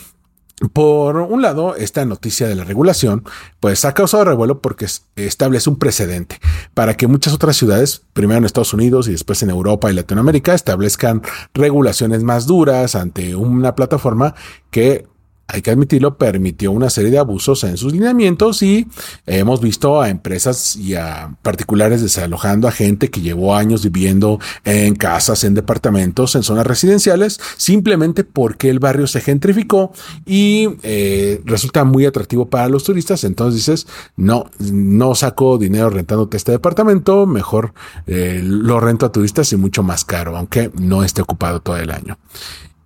Por 0.73 1.17
un 1.17 1.43
lado, 1.43 1.75
esta 1.75 2.03
noticia 2.03 2.47
de 2.47 2.55
la 2.55 2.63
regulación, 2.63 3.23
pues 3.59 3.85
ha 3.85 3.93
causado 3.93 4.25
revuelo 4.25 4.59
porque 4.59 4.87
establece 5.15 5.69
un 5.69 5.77
precedente 5.77 6.39
para 6.73 6.97
que 6.97 7.05
muchas 7.05 7.33
otras 7.33 7.55
ciudades, 7.57 8.01
primero 8.13 8.39
en 8.39 8.45
Estados 8.45 8.73
Unidos 8.73 9.07
y 9.07 9.11
después 9.11 9.43
en 9.43 9.51
Europa 9.51 9.91
y 9.91 9.93
Latinoamérica, 9.93 10.55
establezcan 10.55 11.21
regulaciones 11.53 12.23
más 12.23 12.47
duras 12.47 12.95
ante 12.95 13.35
una 13.35 13.75
plataforma 13.75 14.33
que 14.71 15.05
hay 15.47 15.61
que 15.61 15.71
admitirlo, 15.71 16.17
permitió 16.17 16.71
una 16.71 16.89
serie 16.89 17.11
de 17.11 17.19
abusos 17.19 17.63
en 17.63 17.77
sus 17.77 17.93
lineamientos 17.93 18.61
y 18.63 18.87
hemos 19.25 19.61
visto 19.61 20.01
a 20.01 20.09
empresas 20.09 20.75
y 20.75 20.95
a 20.95 21.35
particulares 21.41 22.01
desalojando 22.01 22.67
a 22.67 22.71
gente 22.71 23.09
que 23.09 23.21
llevó 23.21 23.55
años 23.55 23.83
viviendo 23.83 24.39
en 24.65 24.95
casas, 24.95 25.43
en 25.45 25.53
departamentos, 25.53 26.35
en 26.35 26.43
zonas 26.43 26.67
residenciales, 26.67 27.39
simplemente 27.55 28.23
porque 28.23 28.69
el 28.69 28.79
barrio 28.79 29.07
se 29.07 29.21
gentrificó 29.21 29.93
y 30.25 30.69
eh, 30.83 31.41
resulta 31.45 31.85
muy 31.85 32.05
atractivo 32.05 32.49
para 32.49 32.67
los 32.67 32.83
turistas. 32.83 33.23
Entonces 33.23 33.55
dices, 33.55 33.87
no, 34.17 34.49
no 34.59 35.15
saco 35.15 35.57
dinero 35.57 35.89
rentándote 35.89 36.37
este 36.37 36.51
departamento, 36.51 37.25
mejor 37.25 37.73
eh, 38.05 38.41
lo 38.43 38.79
rento 38.79 39.05
a 39.05 39.11
turistas 39.11 39.51
y 39.53 39.55
mucho 39.55 39.81
más 39.81 40.03
caro, 40.03 40.35
aunque 40.35 40.71
no 40.79 41.03
esté 41.03 41.21
ocupado 41.21 41.61
todo 41.61 41.77
el 41.77 41.91
año. 41.91 42.17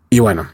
Y 0.09 0.19
bueno, 0.19 0.47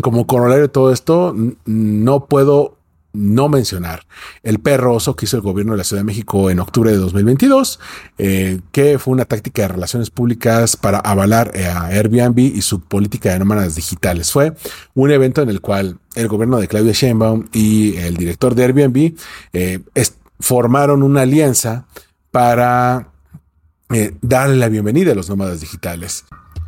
como 0.00 0.26
corolario 0.26 0.62
de 0.62 0.68
todo 0.68 0.92
esto, 0.92 1.34
no 1.66 2.26
puedo 2.26 2.78
no 3.12 3.48
mencionar 3.48 4.06
el 4.42 4.58
perro 4.58 4.94
oso 4.94 5.16
que 5.16 5.26
hizo 5.26 5.36
el 5.36 5.42
gobierno 5.42 5.72
de 5.72 5.78
la 5.78 5.84
Ciudad 5.84 6.00
de 6.00 6.06
México 6.06 6.50
en 6.50 6.60
octubre 6.60 6.90
de 6.90 6.96
2022, 6.96 7.78
eh, 8.18 8.60
que 8.72 8.98
fue 8.98 9.12
una 9.12 9.26
táctica 9.26 9.62
de 9.62 9.68
relaciones 9.68 10.10
públicas 10.10 10.76
para 10.76 10.98
avalar 10.98 11.52
a 11.58 11.86
Airbnb 11.86 12.38
y 12.38 12.62
su 12.62 12.80
política 12.80 13.32
de 13.32 13.38
nómadas 13.38 13.74
digitales. 13.74 14.32
Fue 14.32 14.54
un 14.94 15.10
evento 15.10 15.42
en 15.42 15.50
el 15.50 15.60
cual 15.60 15.98
el 16.14 16.28
gobierno 16.28 16.58
de 16.58 16.68
Claudia 16.68 16.92
Sheinbaum 16.92 17.48
y 17.52 17.96
el 17.96 18.16
director 18.16 18.54
de 18.54 18.64
Airbnb 18.64 19.14
eh, 19.52 19.80
formaron 20.40 21.02
una 21.02 21.22
alianza 21.22 21.86
para 22.30 23.08
eh, 23.90 24.14
darle 24.22 24.56
la 24.56 24.68
bienvenida 24.68 25.12
a 25.12 25.14
los 25.14 25.28
nómadas 25.28 25.60
digitales. 25.60 26.24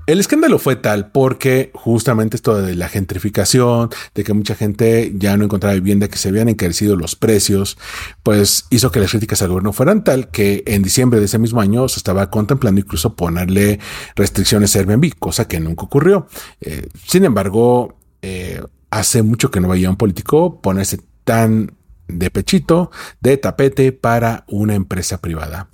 El 0.07 0.21
escándalo 0.21 0.59
fue 0.59 0.77
tal 0.77 1.11
porque 1.11 1.71
justamente 1.73 2.37
esto 2.37 2.61
de 2.61 2.75
la 2.75 2.89
gentrificación, 2.89 3.89
de 4.15 4.23
que 4.23 4.35
mucha 4.35 4.55
gente 4.55 5.13
ya 5.17 5.35
no 5.39 5.45
encontraba 5.45 5.75
vivienda, 5.75 6.09
que 6.09 6.19
se 6.19 6.29
habían 6.29 6.51
encarecido 6.51 6.95
los 6.95 7.17
precios, 7.17 7.79
pues 8.23 8.67
hizo 8.69 8.93
que 8.93 9.01
las 9.01 9.11
críticas 9.11 9.41
al 9.41 9.49
gobierno 9.49 9.73
fueran 9.73 10.05
tal 10.05 10.31
que 10.31 10.63
en 10.67 10.83
diciembre 10.83 11.21
de 11.21 11.25
ese 11.25 11.39
mismo 11.39 11.63
año 11.63 11.89
se 11.89 11.99
estaba 11.99 12.31
contemplando 12.31 12.83
incluso 12.83 13.17
ponerle 13.17 13.81
restricciones 14.15 14.77
a 14.77 14.81
Airbnb, 14.81 15.15
cosa 15.19 15.49
que 15.49 15.59
nunca 15.59 15.85
ocurrió. 15.85 16.27
Eh, 16.61 16.87
sin 17.07 17.25
embargo, 17.25 17.97
eh, 18.21 18.61
hace 18.91 19.23
mucho 19.23 19.51
que 19.51 19.61
no 19.61 19.69
veía 19.69 19.89
un 19.89 19.97
político 19.97 20.61
ponerse 20.61 21.01
tan 21.25 21.79
de 22.09 22.31
pechito, 22.31 22.91
de 23.23 23.39
tapete 23.39 23.93
para 23.93 24.45
una 24.49 24.75
empresa 24.75 25.23
privada. 25.23 25.71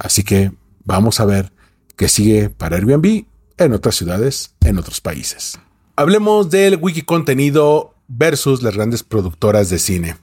Así 0.00 0.24
que 0.24 0.50
vamos 0.84 1.20
a 1.20 1.26
ver 1.26 1.52
qué 1.94 2.08
sigue 2.08 2.50
para 2.50 2.76
Airbnb 2.76 3.24
en 3.58 3.72
otras 3.72 3.96
ciudades, 3.96 4.54
en 4.60 4.78
otros 4.78 5.00
países. 5.00 5.58
Hablemos 5.96 6.50
del 6.50 6.76
wiki 6.76 7.02
contenido 7.02 7.94
versus 8.08 8.62
las 8.62 8.74
grandes 8.74 9.02
productoras 9.02 9.68
de 9.70 9.78
cine. 9.78 10.16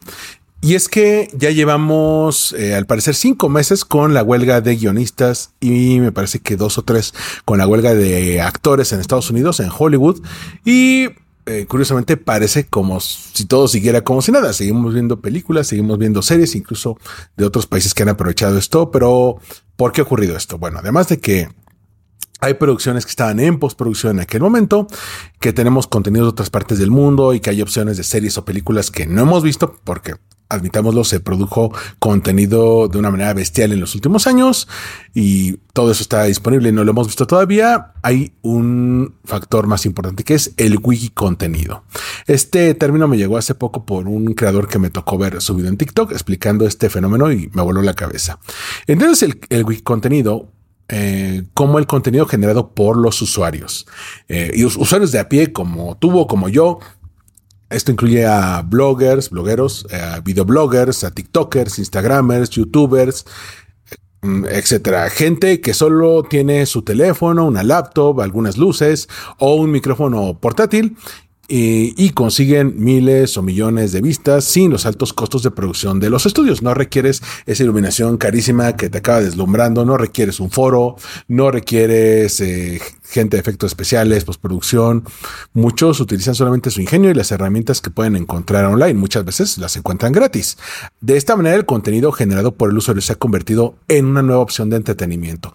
Y 0.62 0.74
es 0.74 0.89
que 0.89 1.30
ya 1.38 1.52
llevamos, 1.52 2.54
eh, 2.54 2.74
al 2.74 2.88
parecer, 2.88 3.13
cinco 3.13 3.50
meses 3.50 3.86
con 3.86 4.15
la 4.15 4.24
huelga 4.24 4.62
de 4.62 4.76
guionistas 4.76 5.52
y 5.60 6.00
me 6.00 6.12
parece 6.12 6.39
que 6.39 6.56
dos 6.56 6.80
o 6.80 6.84
tres 6.84 7.13
con 7.45 7.60
la 7.60 7.67
huelga 7.67 7.93
de 7.93 8.41
actores 8.41 8.91
en 8.91 9.00
Estados 9.00 9.30
Unidos, 9.30 9.60
en 9.60 9.69
Hollywood. 9.78 10.21
Y 10.63 11.10
eh, 11.45 11.67
curiosamente 11.67 12.17
parece 12.17 12.65
como 12.65 13.00
si 13.00 13.45
todo 13.45 13.67
siguiera 13.67 14.04
como 14.04 14.24
si 14.24 14.32
nada. 14.32 14.54
Seguimos 14.54 14.93
viendo 14.95 15.21
películas, 15.21 15.67
seguimos 15.67 16.00
viendo 16.00 16.24
series, 16.24 16.56
incluso 16.56 16.98
de 17.38 17.45
otros 17.45 17.67
países 17.67 17.93
que 17.93 18.02
han 18.02 18.10
aprovechado 18.10 18.58
esto. 18.58 18.89
Pero, 18.89 19.38
¿por 19.76 19.91
qué 19.91 20.02
ha 20.02 20.06
ocurrido 20.06 20.36
esto? 20.36 20.58
Bueno, 20.58 20.80
además 20.80 21.10
de 21.10 21.19
que 21.19 21.50
hay 22.41 22.56
producciones 22.56 23.06
que 23.06 23.10
estaban 23.10 23.39
en 23.39 23.60
postproducción 23.60 24.17
en 24.17 24.21
aquel 24.21 24.41
momento, 24.41 24.88
que 25.39 25.54
tenemos 25.54 25.88
contenido 25.88 26.26
de 26.26 26.30
otras 26.30 26.50
partes 26.50 26.80
del 26.80 26.91
mundo 26.91 27.34
y 27.34 27.39
que 27.39 27.50
hay 27.50 27.62
opciones 27.62 27.98
de 27.98 28.04
series 28.04 28.38
o 28.38 28.45
películas 28.45 28.91
que 28.91 29.06
no 29.06 29.21
hemos 29.21 29.43
visto 29.43 29.76
porque 29.84 30.15
admitámoslo, 30.50 31.04
se 31.04 31.19
produjo 31.19 31.74
contenido 32.00 32.88
de 32.88 33.00
una 33.00 33.12
manera 33.12 33.34
bestial 33.34 33.71
en 33.74 33.80
los 33.80 33.95
últimos 33.95 34.28
años 34.28 34.67
y 35.13 35.54
todo 35.74 35.91
eso 35.91 36.02
está 36.02 36.24
disponible 36.26 36.69
y 36.69 36.71
no 36.71 36.84
lo 36.84 36.91
hemos 36.91 37.08
visto 37.08 37.26
todavía. 37.26 37.93
Hay 38.04 38.34
un 38.41 39.15
factor 39.26 39.67
más 39.67 39.86
importante 39.86 40.24
que 40.24 40.36
es 40.36 40.54
el 40.58 40.78
wiki 40.82 41.10
contenido. 41.10 41.84
Este 42.28 42.74
término 42.76 43.08
me 43.08 43.17
llegó 43.17 43.38
hace 43.38 43.56
poco 43.56 43.86
por 43.86 44.08
un 44.08 44.34
creador 44.34 44.67
que 44.67 44.80
me 44.80 44.89
tocó 44.89 45.17
ver 45.17 45.41
su 45.41 45.56
video 45.56 45.69
en 45.69 45.78
TikTok 45.78 46.12
explicando 46.12 46.67
este 46.67 46.89
fenómeno 46.89 47.32
y 47.32 47.50
me 47.54 47.62
voló 47.62 47.82
la 47.82 47.93
cabeza. 47.93 48.39
Entonces 48.88 49.24
el, 49.24 49.39
el 49.50 49.63
wiki 49.63 49.82
contenido 49.82 50.52
eh, 50.88 51.43
como 51.54 51.80
el 51.80 51.88
contenido 51.88 52.26
generado 52.28 52.74
por 52.74 52.98
los 52.98 53.21
usuarios. 53.21 53.88
Eh, 54.28 54.52
y 54.54 54.63
usuarios 54.65 55.12
de 55.12 55.19
a 55.19 55.30
pie 55.30 55.52
como 55.52 55.98
tú 55.98 56.28
como 56.28 56.50
yo. 56.50 56.80
Esto 57.69 57.91
incluye 57.91 58.26
a 58.26 58.62
bloggers, 58.62 59.32
blogueros, 59.32 59.88
eh, 59.89 59.95
a 59.95 60.19
videobloggers, 60.19 61.04
a 61.04 61.12
TikTokers, 61.12 61.80
Instagramers, 61.80 62.52
YouTubers, 62.52 63.26
mm, 64.21 64.45
etcétera. 64.45 65.10
Gente 65.10 65.60
que 65.60 65.74
solo 65.74 66.24
tiene 66.24 66.65
su 66.67 66.84
teléfono, 66.84 67.45
una 67.45 67.63
laptop, 67.63 68.21
algunas 68.21 68.58
luces 68.58 69.10
o 69.39 69.56
un 69.56 69.71
micrófono 69.71 70.39
portátil 70.39 70.98
y, 71.47 72.10
consiguen 72.12 72.73
miles 72.77 73.38
o 73.38 73.43
millones 73.43 73.91
de 73.91 74.01
vistas 74.01 74.45
sin 74.45 74.71
los 74.71 74.86
altos 74.86 75.13
costos 75.13 75.43
de 75.43 75.51
producción 75.51 75.99
de 75.99 76.10
los 76.10 76.25
estudios. 76.25 76.62
No 76.62 76.73
requieres 76.73 77.21
esa 77.45 77.63
iluminación 77.63 78.17
carísima 78.17 78.75
que 78.75 78.89
te 78.89 78.99
acaba 78.99 79.21
deslumbrando, 79.21 79.86
no 79.86 79.97
requieres 79.97 80.39
un 80.39 80.49
foro, 80.49 80.95
no 81.27 81.51
requieres 81.51 82.39
eh, 82.41 82.81
gente 83.03 83.38
de 83.38 83.41
efectos 83.41 83.71
especiales, 83.71 84.23
postproducción. 84.23 85.03
Muchos 85.53 85.99
utilizan 85.99 86.36
solamente 86.36 86.71
su 86.71 86.81
ingenio 86.81 87.12
y 87.12 87.13
las 87.13 87.31
herramientas 87.31 87.81
que 87.81 87.89
pueden 87.89 88.15
encontrar 88.15 88.65
online. 88.65 88.95
Muchas 88.95 89.25
veces 89.25 89.58
las 89.58 89.75
encuentran 89.75 90.12
gratis. 90.12 90.58
De 91.01 91.17
esta 91.17 91.36
manera, 91.36 91.55
el 91.55 91.65
contenido 91.65 92.12
generado 92.12 92.53
por 92.53 92.69
el 92.69 92.77
usuario 92.77 93.01
se 93.01 93.13
ha 93.13 93.17
convertido 93.17 93.75
en 93.88 94.05
una 94.05 94.21
nueva 94.21 94.41
opción 94.41 94.69
de 94.69 94.77
entretenimiento. 94.77 95.53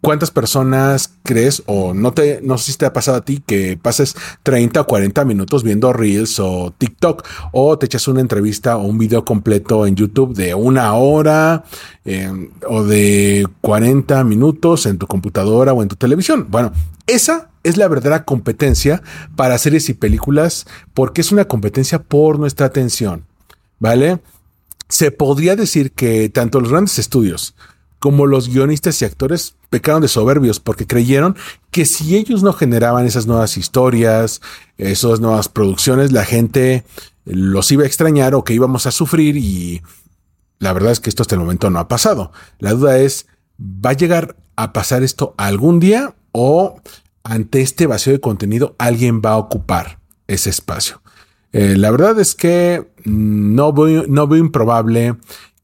¿Cuántas 0.00 0.30
personas 0.30 1.14
crees 1.24 1.64
o 1.66 1.92
no 1.92 2.12
te, 2.12 2.40
no 2.40 2.56
sé 2.56 2.70
si 2.70 2.78
te 2.78 2.86
ha 2.86 2.92
pasado 2.92 3.16
a 3.16 3.24
ti 3.24 3.42
que 3.44 3.76
pases 3.76 4.14
30 4.44 4.82
o 4.82 4.86
40 4.86 5.24
minutos 5.24 5.64
viendo 5.64 5.92
Reels 5.92 6.38
o 6.38 6.72
TikTok 6.76 7.26
o 7.50 7.76
te 7.78 7.86
echas 7.86 8.06
una 8.06 8.20
entrevista 8.20 8.76
o 8.76 8.82
un 8.82 8.96
video 8.96 9.24
completo 9.24 9.86
en 9.86 9.96
YouTube 9.96 10.36
de 10.36 10.54
una 10.54 10.94
hora 10.94 11.64
eh, 12.04 12.30
o 12.68 12.84
de 12.84 13.48
40 13.60 14.22
minutos 14.22 14.86
en 14.86 14.98
tu 14.98 15.08
computadora 15.08 15.72
o 15.72 15.82
en 15.82 15.88
tu 15.88 15.96
televisión? 15.96 16.46
Bueno, 16.48 16.72
esa 17.08 17.50
es 17.64 17.76
la 17.76 17.88
verdadera 17.88 18.24
competencia 18.24 19.02
para 19.34 19.58
series 19.58 19.88
y 19.88 19.94
películas 19.94 20.66
porque 20.94 21.22
es 21.22 21.32
una 21.32 21.46
competencia 21.46 22.04
por 22.04 22.38
nuestra 22.38 22.66
atención, 22.66 23.24
¿vale? 23.80 24.20
Se 24.88 25.10
podría 25.10 25.56
decir 25.56 25.90
que 25.90 26.28
tanto 26.28 26.60
los 26.60 26.70
grandes 26.70 27.00
estudios 27.00 27.56
como 27.98 28.26
los 28.26 28.48
guionistas 28.48 29.02
y 29.02 29.04
actores 29.04 29.56
pecaron 29.70 30.02
de 30.02 30.08
soberbios 30.08 30.60
porque 30.60 30.86
creyeron 30.86 31.36
que 31.70 31.84
si 31.84 32.16
ellos 32.16 32.42
no 32.42 32.52
generaban 32.52 33.06
esas 33.06 33.26
nuevas 33.26 33.56
historias, 33.56 34.40
esas 34.76 35.20
nuevas 35.20 35.48
producciones, 35.48 36.12
la 36.12 36.24
gente 36.24 36.84
los 37.24 37.70
iba 37.70 37.82
a 37.82 37.86
extrañar 37.86 38.34
o 38.34 38.44
que 38.44 38.54
íbamos 38.54 38.86
a 38.86 38.90
sufrir 38.90 39.36
y 39.36 39.82
la 40.58 40.72
verdad 40.72 40.92
es 40.92 41.00
que 41.00 41.10
esto 41.10 41.22
hasta 41.22 41.34
el 41.34 41.40
momento 41.40 41.70
no 41.70 41.78
ha 41.78 41.88
pasado. 41.88 42.32
La 42.58 42.72
duda 42.72 42.98
es, 42.98 43.26
¿va 43.60 43.90
a 43.90 43.94
llegar 43.94 44.36
a 44.56 44.72
pasar 44.72 45.02
esto 45.02 45.34
algún 45.36 45.78
día 45.80 46.14
o 46.32 46.80
ante 47.22 47.60
este 47.60 47.86
vacío 47.86 48.12
de 48.12 48.20
contenido 48.20 48.74
alguien 48.78 49.20
va 49.24 49.32
a 49.32 49.36
ocupar 49.36 49.98
ese 50.26 50.50
espacio? 50.50 51.02
Eh, 51.52 51.76
la 51.76 51.90
verdad 51.90 52.18
es 52.18 52.34
que 52.34 52.90
no 53.04 53.72
veo, 53.72 54.04
no 54.08 54.26
veo 54.26 54.38
improbable 54.38 55.16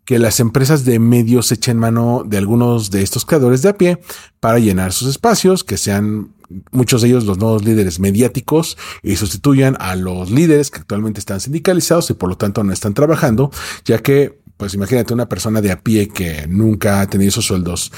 que 0.04 0.18
las 0.18 0.40
empresas 0.40 0.84
de 0.84 0.98
medios 0.98 1.50
echen 1.52 1.78
mano 1.78 2.22
de 2.26 2.36
algunos 2.36 2.90
de 2.90 3.02
estos 3.02 3.24
creadores 3.24 3.62
de 3.62 3.70
a 3.70 3.78
pie 3.78 4.00
para 4.40 4.58
llenar 4.58 4.92
sus 4.92 5.08
espacios, 5.08 5.64
que 5.64 5.78
sean 5.78 6.34
muchos 6.70 7.02
de 7.02 7.08
ellos 7.08 7.24
los 7.24 7.38
nuevos 7.38 7.64
líderes 7.64 8.00
mediáticos 8.00 8.76
y 9.02 9.16
sustituyan 9.16 9.76
a 9.80 9.96
los 9.96 10.30
líderes 10.30 10.70
que 10.70 10.80
actualmente 10.80 11.20
están 11.20 11.40
sindicalizados 11.40 12.10
y 12.10 12.14
por 12.14 12.28
lo 12.28 12.36
tanto 12.36 12.62
no 12.64 12.72
están 12.72 12.94
trabajando, 12.94 13.50
ya 13.84 13.98
que 13.98 14.42
pues 14.56 14.72
imagínate 14.74 15.12
una 15.12 15.28
persona 15.28 15.60
de 15.60 15.72
a 15.72 15.80
pie 15.80 16.08
que 16.08 16.46
nunca 16.48 17.00
ha 17.00 17.06
tenido 17.08 17.28
esos 17.28 17.46
sueldos 17.46 17.92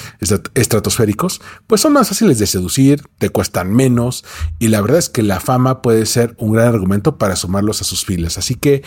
estratosféricos, 0.55 1.43
pues 1.67 1.83
son 1.83 1.93
más 1.93 2.09
fáciles 2.09 2.39
de 2.39 2.47
seducir, 2.47 3.03
te 3.19 3.29
cuestan 3.29 3.75
menos 3.75 4.25
y 4.59 4.69
la 4.69 4.81
verdad 4.81 4.99
es 4.99 5.11
que 5.11 5.23
la 5.23 5.39
fama 5.39 5.83
puede 5.83 6.07
ser 6.07 6.35
un 6.39 6.53
gran 6.53 6.69
argumento 6.69 7.19
para 7.19 7.37
sumarlos 7.37 7.83
a 7.83 7.85
sus 7.85 8.07
filas. 8.07 8.39
Así 8.39 8.55
que 8.55 8.83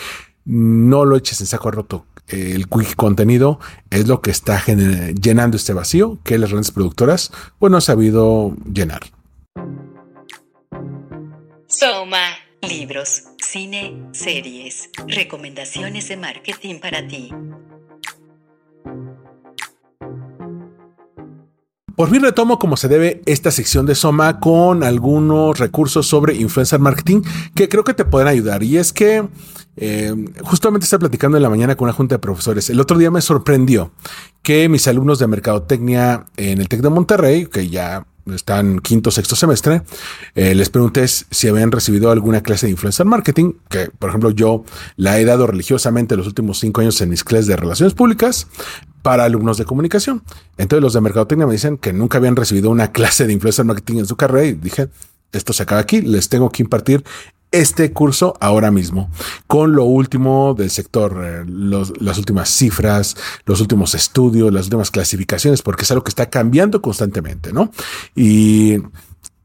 no 0.45 1.05
lo 1.05 1.15
eches 1.15 1.41
en 1.41 1.47
saco 1.47 1.69
roto 1.69 2.07
el 2.29 2.67
quick 2.67 2.95
contenido 2.95 3.59
es 3.89 4.07
lo 4.07 4.21
que 4.21 4.31
está 4.31 4.63
llenando 4.65 5.57
este 5.57 5.73
vacío 5.73 6.19
que 6.23 6.37
las 6.37 6.49
grandes 6.49 6.71
productoras 6.71 7.31
pues 7.57 7.71
no 7.71 7.77
han 7.77 7.81
sabido 7.81 8.55
llenar. 8.71 9.01
Soma. 11.67 12.49
Libros, 12.61 13.23
cine, 13.41 14.09
series, 14.11 14.89
recomendaciones 15.07 16.09
de 16.09 16.17
marketing 16.17 16.79
para 16.79 17.07
ti. 17.07 17.31
Por 21.95 22.09
fin 22.09 22.21
retomo 22.21 22.59
como 22.59 22.77
se 22.77 22.87
debe 22.87 23.21
esta 23.25 23.51
sección 23.51 23.85
de 23.85 23.93
Soma 23.93 24.39
con 24.39 24.83
algunos 24.83 25.59
recursos 25.59 26.07
sobre 26.07 26.35
influencer 26.35 26.79
marketing 26.79 27.21
que 27.55 27.69
creo 27.69 27.83
que 27.83 27.93
te 27.93 28.05
pueden 28.05 28.27
ayudar. 28.27 28.63
Y 28.63 28.77
es 28.77 28.93
que 28.93 29.27
eh, 29.81 30.13
justamente 30.43 30.83
estaba 30.83 30.99
platicando 30.99 31.37
en 31.37 31.43
la 31.43 31.49
mañana 31.49 31.75
con 31.75 31.85
una 31.85 31.93
junta 31.93 32.15
de 32.15 32.19
profesores. 32.19 32.69
El 32.69 32.81
otro 32.81 32.97
día 32.97 33.11
me 33.11 33.21
sorprendió 33.21 33.91
que 34.43 34.67
mis 34.67 34.85
alumnos 34.89 35.19
de 35.19 35.27
mercadotecnia 35.27 36.25
en 36.35 36.59
el 36.59 36.67
TEC 36.67 36.81
de 36.81 36.89
Monterrey, 36.89 37.45
que 37.45 37.69
ya 37.69 38.05
están 38.35 38.79
quinto, 38.79 39.09
sexto 39.09 39.37
semestre, 39.37 39.83
eh, 40.35 40.53
les 40.53 40.69
pregunté 40.69 41.07
si 41.07 41.47
habían 41.47 41.71
recibido 41.71 42.11
alguna 42.11 42.41
clase 42.41 42.65
de 42.65 42.71
influencer 42.71 43.05
marketing, 43.05 43.53
que 43.69 43.89
por 43.97 44.09
ejemplo 44.09 44.31
yo 44.31 44.65
la 44.97 45.17
he 45.17 45.23
dado 45.23 45.47
religiosamente 45.47 46.17
los 46.17 46.27
últimos 46.27 46.59
cinco 46.59 46.81
años 46.81 46.99
en 46.99 47.09
mis 47.09 47.23
clases 47.23 47.47
de 47.47 47.55
relaciones 47.55 47.93
públicas, 47.93 48.47
para 49.01 49.23
alumnos 49.23 49.57
de 49.57 49.63
comunicación. 49.63 50.23
Entonces 50.57 50.83
los 50.83 50.93
de 50.93 51.01
mercadotecnia 51.01 51.47
me 51.47 51.53
dicen 51.53 51.77
que 51.77 51.93
nunca 51.93 52.17
habían 52.17 52.35
recibido 52.35 52.69
una 52.69 52.91
clase 52.91 53.25
de 53.25 53.33
influencer 53.33 53.63
marketing 53.63 53.99
en 53.99 54.05
su 54.05 54.17
y 54.43 54.51
dije, 54.53 54.89
esto 55.31 55.53
se 55.53 55.63
acaba 55.63 55.81
aquí, 55.81 56.01
les 56.01 56.27
tengo 56.27 56.49
que 56.51 56.63
impartir 56.63 57.03
este 57.51 57.91
curso 57.91 58.35
ahora 58.39 58.71
mismo 58.71 59.09
con 59.47 59.73
lo 59.73 59.83
último 59.85 60.53
del 60.57 60.69
sector, 60.69 61.21
eh, 61.23 61.43
las 61.47 62.17
últimas 62.17 62.49
cifras, 62.49 63.15
los 63.45 63.61
últimos 63.61 63.95
estudios, 63.95 64.53
las 64.53 64.65
últimas 64.65 64.91
clasificaciones, 64.91 65.61
porque 65.61 65.83
es 65.83 65.91
algo 65.91 66.03
que 66.03 66.09
está 66.09 66.29
cambiando 66.29 66.81
constantemente, 66.81 67.51
¿no? 67.51 67.71
Y 68.15 68.77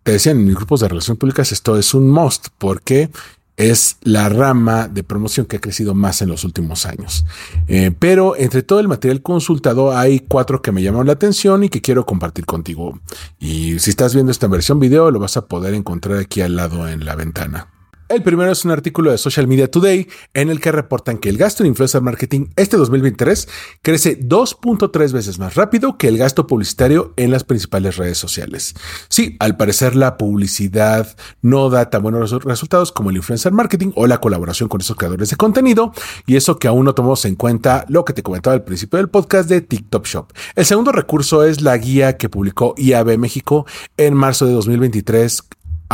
te 0.02 0.12
decían 0.12 0.38
en 0.38 0.44
mis 0.44 0.54
grupos 0.54 0.80
de 0.80 0.88
relaciones 0.88 1.18
públicas, 1.18 1.50
esto 1.52 1.78
es 1.78 1.94
un 1.94 2.10
must 2.10 2.48
porque 2.58 3.10
es 3.56 3.98
la 4.02 4.28
rama 4.28 4.88
de 4.88 5.04
promoción 5.04 5.46
que 5.46 5.56
ha 5.56 5.60
crecido 5.60 5.94
más 5.94 6.20
en 6.22 6.28
los 6.28 6.44
últimos 6.44 6.86
años. 6.86 7.24
Eh, 7.68 7.92
pero 7.98 8.36
entre 8.36 8.62
todo 8.62 8.80
el 8.80 8.88
material 8.88 9.22
consultado 9.22 9.96
hay 9.96 10.20
cuatro 10.20 10.60
que 10.60 10.72
me 10.72 10.82
llaman 10.82 11.06
la 11.06 11.12
atención 11.12 11.64
y 11.64 11.68
que 11.68 11.80
quiero 11.80 12.04
compartir 12.04 12.46
contigo. 12.46 12.98
Y 13.38 13.78
si 13.78 13.90
estás 13.90 14.12
viendo 14.14 14.32
esta 14.32 14.48
versión 14.48 14.80
video, 14.80 15.10
lo 15.10 15.20
vas 15.20 15.36
a 15.36 15.46
poder 15.46 15.74
encontrar 15.74 16.18
aquí 16.18 16.40
al 16.40 16.56
lado 16.56 16.88
en 16.88 17.04
la 17.04 17.14
ventana. 17.14 17.73
El 18.14 18.22
primero 18.22 18.52
es 18.52 18.64
un 18.64 18.70
artículo 18.70 19.10
de 19.10 19.18
Social 19.18 19.48
Media 19.48 19.68
Today 19.68 20.06
en 20.34 20.48
el 20.48 20.60
que 20.60 20.70
reportan 20.70 21.18
que 21.18 21.28
el 21.28 21.36
gasto 21.36 21.64
en 21.64 21.70
influencer 21.70 22.00
marketing 22.00 22.46
este 22.54 22.76
2023 22.76 23.48
crece 23.82 24.20
2.3 24.20 25.12
veces 25.12 25.40
más 25.40 25.56
rápido 25.56 25.98
que 25.98 26.06
el 26.06 26.16
gasto 26.16 26.46
publicitario 26.46 27.12
en 27.16 27.32
las 27.32 27.42
principales 27.42 27.96
redes 27.96 28.16
sociales. 28.16 28.76
Sí, 29.08 29.34
al 29.40 29.56
parecer 29.56 29.96
la 29.96 30.16
publicidad 30.16 31.16
no 31.42 31.70
da 31.70 31.90
tan 31.90 32.02
buenos 32.02 32.30
resultados 32.44 32.92
como 32.92 33.10
el 33.10 33.16
influencer 33.16 33.50
marketing 33.50 33.90
o 33.96 34.06
la 34.06 34.20
colaboración 34.20 34.68
con 34.68 34.80
esos 34.80 34.96
creadores 34.96 35.30
de 35.30 35.36
contenido 35.36 35.92
y 36.24 36.36
eso 36.36 36.60
que 36.60 36.68
aún 36.68 36.84
no 36.84 36.94
tomamos 36.94 37.24
en 37.24 37.34
cuenta 37.34 37.84
lo 37.88 38.04
que 38.04 38.12
te 38.12 38.22
comentaba 38.22 38.54
al 38.54 38.62
principio 38.62 38.98
del 38.98 39.08
podcast 39.08 39.48
de 39.48 39.60
TikTok 39.60 40.06
Shop. 40.06 40.32
El 40.54 40.64
segundo 40.64 40.92
recurso 40.92 41.42
es 41.42 41.62
la 41.62 41.76
guía 41.78 42.16
que 42.16 42.28
publicó 42.28 42.74
IAB 42.76 43.18
México 43.18 43.66
en 43.96 44.14
marzo 44.14 44.46
de 44.46 44.52
2023 44.52 45.42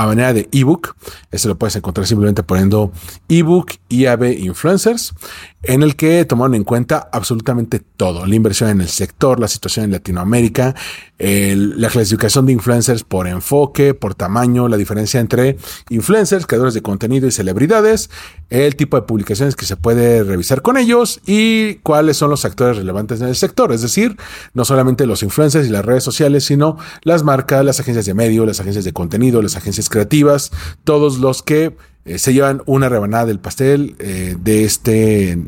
a 0.02 0.06
manera 0.06 0.32
de 0.32 0.48
ebook. 0.52 0.96
Este 1.30 1.48
lo 1.48 1.56
puedes 1.56 1.76
encontrar 1.76 2.06
simplemente 2.06 2.42
poniendo 2.42 2.90
ebook 3.28 3.72
IAB 3.88 4.32
Influencers, 4.38 5.12
en 5.62 5.82
el 5.82 5.94
que 5.94 6.24
tomaron 6.24 6.54
en 6.54 6.64
cuenta 6.64 7.08
absolutamente 7.12 7.80
todo: 7.80 8.26
la 8.26 8.34
inversión 8.34 8.70
en 8.70 8.80
el 8.80 8.88
sector, 8.88 9.40
la 9.40 9.48
situación 9.48 9.84
en 9.84 9.92
Latinoamérica, 9.92 10.74
la 11.18 11.88
clasificación 11.90 12.46
de 12.46 12.52
influencers 12.52 13.04
por 13.04 13.28
enfoque, 13.28 13.92
por 13.92 14.14
tamaño, 14.14 14.68
la 14.68 14.78
diferencia 14.78 15.20
entre 15.20 15.58
influencers, 15.90 16.46
creadores 16.46 16.72
de 16.74 16.82
contenido 16.82 17.26
y 17.26 17.30
celebridades, 17.30 18.08
el 18.48 18.74
tipo 18.74 18.96
de 18.96 19.02
publicaciones 19.02 19.54
que 19.54 19.66
se 19.66 19.76
puede 19.76 20.24
revisar 20.24 20.62
con 20.62 20.78
ellos 20.78 21.20
y 21.26 21.74
cuáles 21.82 22.16
son 22.16 22.30
los 22.30 22.44
actores 22.46 22.78
relevantes 22.78 23.20
en 23.20 23.28
el 23.28 23.36
sector. 23.36 23.72
Es 23.72 23.82
decir, 23.82 24.16
no 24.54 24.64
solamente 24.64 25.04
los 25.06 25.22
influencers 25.22 25.66
y 25.66 25.70
las 25.70 25.84
redes 25.84 26.02
sociales, 26.02 26.44
sino 26.44 26.78
las 27.02 27.22
marcas, 27.22 27.64
las 27.64 27.80
agencias 27.80 28.06
de 28.06 28.14
medio, 28.14 28.46
las 28.46 28.60
agencias 28.60 28.84
de 28.84 28.92
contenido, 28.92 29.42
las 29.42 29.56
agencias 29.56 29.90
creativas, 29.90 30.52
todos 30.84 31.18
los 31.18 31.42
que 31.42 31.76
eh, 32.10 32.18
se 32.18 32.32
llevan 32.32 32.60
una 32.66 32.88
rebanada 32.88 33.26
del 33.26 33.38
pastel 33.38 33.94
eh, 34.00 34.36
de 34.40 34.64
este 34.64 35.38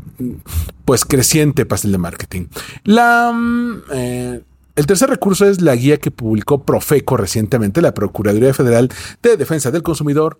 pues 0.85 1.03
creciente 1.03 1.65
pastel 1.65 1.91
de 1.91 1.97
marketing. 1.97 2.45
La 2.85 3.33
mm, 3.33 3.81
eh, 3.91 4.41
el 4.75 4.85
tercer 4.85 5.09
recurso 5.09 5.45
es 5.45 5.61
la 5.61 5.75
guía 5.75 5.97
que 5.97 6.09
publicó 6.09 6.63
Profeco 6.63 7.17
recientemente, 7.17 7.81
la 7.81 7.93
Procuraduría 7.93 8.53
Federal 8.53 8.89
de 9.21 9.35
Defensa 9.35 9.71
del 9.71 9.83
Consumidor, 9.83 10.37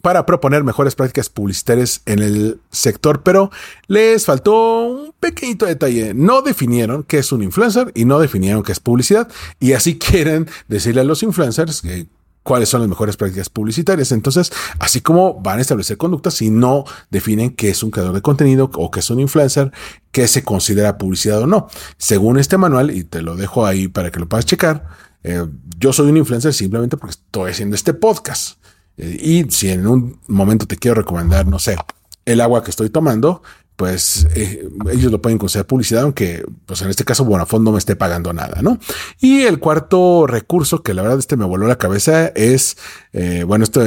para 0.00 0.24
proponer 0.24 0.62
mejores 0.62 0.94
prácticas 0.94 1.28
publicitarias 1.28 2.02
en 2.06 2.20
el 2.20 2.60
sector, 2.70 3.22
pero 3.22 3.50
les 3.88 4.24
faltó 4.24 4.86
un 4.86 5.12
pequeñito 5.18 5.66
detalle. 5.66 6.14
No 6.14 6.42
definieron 6.42 7.02
qué 7.02 7.18
es 7.18 7.32
un 7.32 7.42
influencer 7.42 7.90
y 7.94 8.04
no 8.04 8.20
definieron 8.20 8.62
qué 8.62 8.72
es 8.72 8.80
publicidad, 8.80 9.28
y 9.58 9.72
así 9.72 9.98
quieren 9.98 10.48
decirle 10.68 11.00
a 11.00 11.04
los 11.04 11.22
influencers 11.22 11.82
que 11.82 12.06
cuáles 12.42 12.68
son 12.68 12.80
las 12.80 12.88
mejores 12.88 13.16
prácticas 13.16 13.48
publicitarias. 13.48 14.12
Entonces, 14.12 14.52
así 14.78 15.00
como 15.00 15.40
van 15.40 15.58
a 15.58 15.62
establecer 15.62 15.96
conductas 15.96 16.34
si 16.34 16.50
no 16.50 16.84
definen 17.10 17.50
qué 17.50 17.70
es 17.70 17.82
un 17.82 17.90
creador 17.90 18.14
de 18.14 18.22
contenido 18.22 18.70
o 18.74 18.90
qué 18.90 19.00
es 19.00 19.10
un 19.10 19.20
influencer, 19.20 19.72
qué 20.10 20.28
se 20.28 20.42
considera 20.42 20.98
publicidad 20.98 21.40
o 21.40 21.46
no. 21.46 21.68
Según 21.98 22.38
este 22.38 22.56
manual, 22.58 22.90
y 22.90 23.04
te 23.04 23.22
lo 23.22 23.36
dejo 23.36 23.66
ahí 23.66 23.88
para 23.88 24.10
que 24.10 24.20
lo 24.20 24.28
puedas 24.28 24.46
checar, 24.46 24.88
eh, 25.22 25.46
yo 25.78 25.92
soy 25.92 26.10
un 26.10 26.16
influencer 26.16 26.52
simplemente 26.52 26.96
porque 26.96 27.12
estoy 27.12 27.50
haciendo 27.50 27.76
este 27.76 27.94
podcast. 27.94 28.58
Eh, 28.96 29.18
y 29.20 29.50
si 29.50 29.70
en 29.70 29.86
un 29.86 30.20
momento 30.26 30.66
te 30.66 30.76
quiero 30.76 30.96
recomendar, 30.96 31.46
no 31.46 31.58
sé, 31.58 31.76
el 32.24 32.40
agua 32.40 32.62
que 32.62 32.70
estoy 32.70 32.90
tomando, 32.90 33.42
pues 33.76 34.26
eh, 34.34 34.68
ellos 34.92 35.10
lo 35.10 35.20
pueden 35.20 35.38
considerar 35.38 35.66
publicidad, 35.66 36.02
aunque 36.02 36.44
pues 36.66 36.82
en 36.82 36.90
este 36.90 37.04
caso 37.04 37.24
Bonafont 37.24 37.64
no 37.64 37.72
me 37.72 37.78
esté 37.78 37.96
pagando 37.96 38.32
nada, 38.32 38.62
¿no? 38.62 38.78
Y 39.20 39.42
el 39.42 39.58
cuarto 39.58 40.26
recurso, 40.26 40.82
que 40.82 40.94
la 40.94 41.02
verdad 41.02 41.18
este 41.18 41.36
me 41.36 41.44
voló 41.44 41.66
la 41.66 41.78
cabeza, 41.78 42.28
es, 42.28 42.76
eh, 43.12 43.44
bueno, 43.44 43.64
esto 43.64 43.82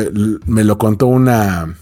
me 0.45 0.63
lo 0.63 0.77
contó 0.77 1.07
una 1.07 1.75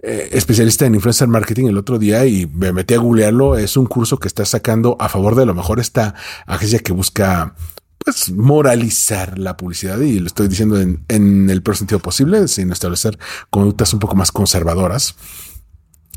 eh, 0.00 0.28
especialista 0.32 0.86
en 0.86 0.94
influencer 0.94 1.26
marketing 1.26 1.66
el 1.66 1.78
otro 1.78 1.98
día 1.98 2.24
y 2.26 2.46
me 2.46 2.72
metí 2.72 2.94
a 2.94 2.98
googlearlo, 2.98 3.56
es 3.56 3.76
un 3.76 3.86
curso 3.86 4.18
que 4.18 4.28
está 4.28 4.44
sacando 4.44 4.96
a 5.00 5.08
favor 5.08 5.34
de 5.34 5.46
lo 5.46 5.54
mejor 5.54 5.80
esta 5.80 6.14
agencia 6.46 6.78
que 6.78 6.92
busca 6.92 7.54
pues 7.98 8.30
moralizar 8.30 9.38
la 9.38 9.56
publicidad 9.56 9.98
y 9.98 10.20
lo 10.20 10.28
estoy 10.28 10.46
diciendo 10.46 10.80
en, 10.80 11.04
en 11.08 11.50
el 11.50 11.62
peor 11.62 11.76
sentido 11.76 11.98
posible, 11.98 12.46
sin 12.46 12.70
establecer 12.70 13.18
conductas 13.50 13.92
un 13.92 13.98
poco 13.98 14.14
más 14.14 14.30
conservadoras. 14.30 15.16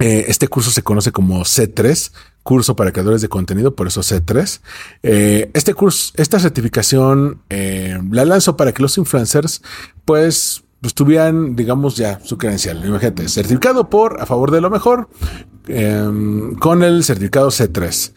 Eh, 0.01 0.25
este 0.27 0.47
curso 0.47 0.71
se 0.71 0.81
conoce 0.81 1.11
como 1.11 1.41
C3, 1.41 2.11
curso 2.43 2.75
para 2.75 2.91
creadores 2.91 3.21
de 3.21 3.29
contenido, 3.29 3.75
por 3.75 3.87
eso 3.87 4.01
C3. 4.01 4.61
Eh, 5.03 5.51
este 5.53 5.73
curso, 5.73 6.11
esta 6.15 6.39
certificación 6.39 7.41
eh, 7.49 7.99
la 8.11 8.25
lanzo 8.25 8.57
para 8.57 8.73
que 8.73 8.81
los 8.81 8.97
influencers, 8.97 9.61
pues, 10.05 10.63
pues, 10.81 10.95
tuvieran, 10.95 11.55
digamos, 11.55 11.95
ya 11.95 12.19
su 12.23 12.37
credencial. 12.37 12.83
Imagínate, 12.83 13.29
certificado 13.29 13.89
por 13.89 14.19
a 14.19 14.25
favor 14.25 14.49
de 14.51 14.61
lo 14.61 14.69
mejor 14.69 15.09
con 16.59 16.83
el 16.83 17.03
certificado 17.03 17.49
C3 17.49 18.13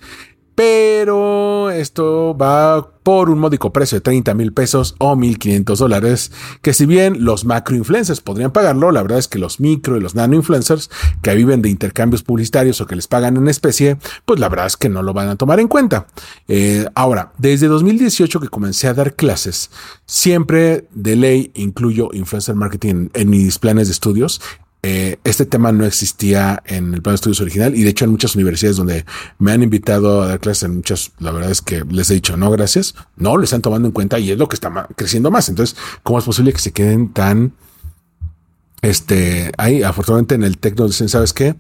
pero 0.54 1.70
esto 1.70 2.36
va 2.36 2.88
por 3.02 3.28
un 3.28 3.38
módico 3.38 3.72
precio 3.72 3.96
de 3.96 4.00
30 4.00 4.34
mil 4.34 4.52
pesos 4.52 4.94
o 4.98 5.14
1500 5.14 5.78
dólares, 5.78 6.32
que 6.62 6.72
si 6.72 6.86
bien 6.86 7.24
los 7.24 7.44
macro 7.44 7.76
influencers 7.76 8.20
podrían 8.20 8.50
pagarlo, 8.50 8.90
la 8.92 9.02
verdad 9.02 9.18
es 9.18 9.28
que 9.28 9.38
los 9.38 9.60
micro 9.60 9.96
y 9.96 10.00
los 10.00 10.14
nano 10.14 10.34
influencers 10.34 10.90
que 11.20 11.34
viven 11.34 11.60
de 11.60 11.68
intercambios 11.68 12.22
publicitarios 12.22 12.80
o 12.80 12.86
que 12.86 12.96
les 12.96 13.06
pagan 13.06 13.36
en 13.36 13.48
especie, 13.48 13.98
pues 14.24 14.40
la 14.40 14.48
verdad 14.48 14.66
es 14.66 14.76
que 14.76 14.88
no 14.88 15.02
lo 15.02 15.12
van 15.12 15.28
a 15.28 15.36
tomar 15.36 15.60
en 15.60 15.68
cuenta. 15.68 16.06
Eh, 16.48 16.86
ahora, 16.94 17.32
desde 17.36 17.66
2018 17.66 18.40
que 18.40 18.48
comencé 18.48 18.88
a 18.88 18.94
dar 18.94 19.14
clases, 19.14 19.70
siempre 20.06 20.86
de 20.94 21.16
ley 21.16 21.50
incluyo 21.54 22.08
influencer 22.12 22.54
marketing 22.54 23.08
en 23.12 23.28
mis 23.28 23.58
planes 23.58 23.88
de 23.88 23.92
estudios 23.92 24.40
eh, 24.86 25.16
este 25.24 25.46
tema 25.46 25.72
no 25.72 25.86
existía 25.86 26.62
en 26.66 26.92
el 26.92 27.00
plan 27.00 27.12
de 27.12 27.14
estudios 27.14 27.40
original 27.40 27.74
y 27.74 27.84
de 27.84 27.88
hecho 27.88 28.04
en 28.04 28.10
muchas 28.10 28.34
universidades 28.34 28.76
donde 28.76 29.06
me 29.38 29.50
han 29.50 29.62
invitado 29.62 30.20
a 30.20 30.26
dar 30.26 30.40
clases 30.40 30.64
en 30.64 30.74
muchas, 30.74 31.10
la 31.20 31.30
verdad 31.30 31.50
es 31.50 31.62
que 31.62 31.82
les 31.88 32.10
he 32.10 32.14
dicho 32.14 32.36
no, 32.36 32.50
gracias, 32.50 32.94
no, 33.16 33.38
le 33.38 33.44
están 33.44 33.62
tomando 33.62 33.88
en 33.88 33.92
cuenta 33.92 34.18
y 34.18 34.30
es 34.30 34.36
lo 34.36 34.46
que 34.46 34.56
está 34.56 34.86
creciendo 34.94 35.30
más. 35.30 35.48
Entonces, 35.48 35.74
¿cómo 36.02 36.18
es 36.18 36.26
posible 36.26 36.52
que 36.52 36.58
se 36.58 36.72
queden 36.72 37.14
tan, 37.14 37.54
este, 38.82 39.52
ahí, 39.56 39.82
afortunadamente 39.82 40.34
en 40.34 40.42
el 40.42 40.58
TEC 40.58 40.78
nos 40.78 40.90
dicen, 40.90 41.08
¿sabes 41.08 41.32
qué? 41.32 41.54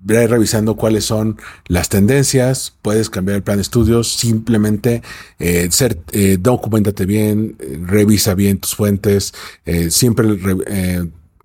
Ve 0.00 0.26
revisando 0.26 0.74
cuáles 0.74 1.04
son 1.04 1.38
las 1.68 1.88
tendencias, 1.88 2.74
puedes 2.82 3.10
cambiar 3.10 3.36
el 3.36 3.44
plan 3.44 3.58
de 3.58 3.62
estudios, 3.62 4.12
simplemente 4.12 5.04
eh, 5.38 5.68
ser, 5.70 6.00
eh, 6.10 6.36
documentate 6.40 7.06
bien, 7.06 7.56
revisa 7.86 8.34
bien 8.34 8.58
tus 8.58 8.74
fuentes, 8.74 9.34
siempre 9.90 10.26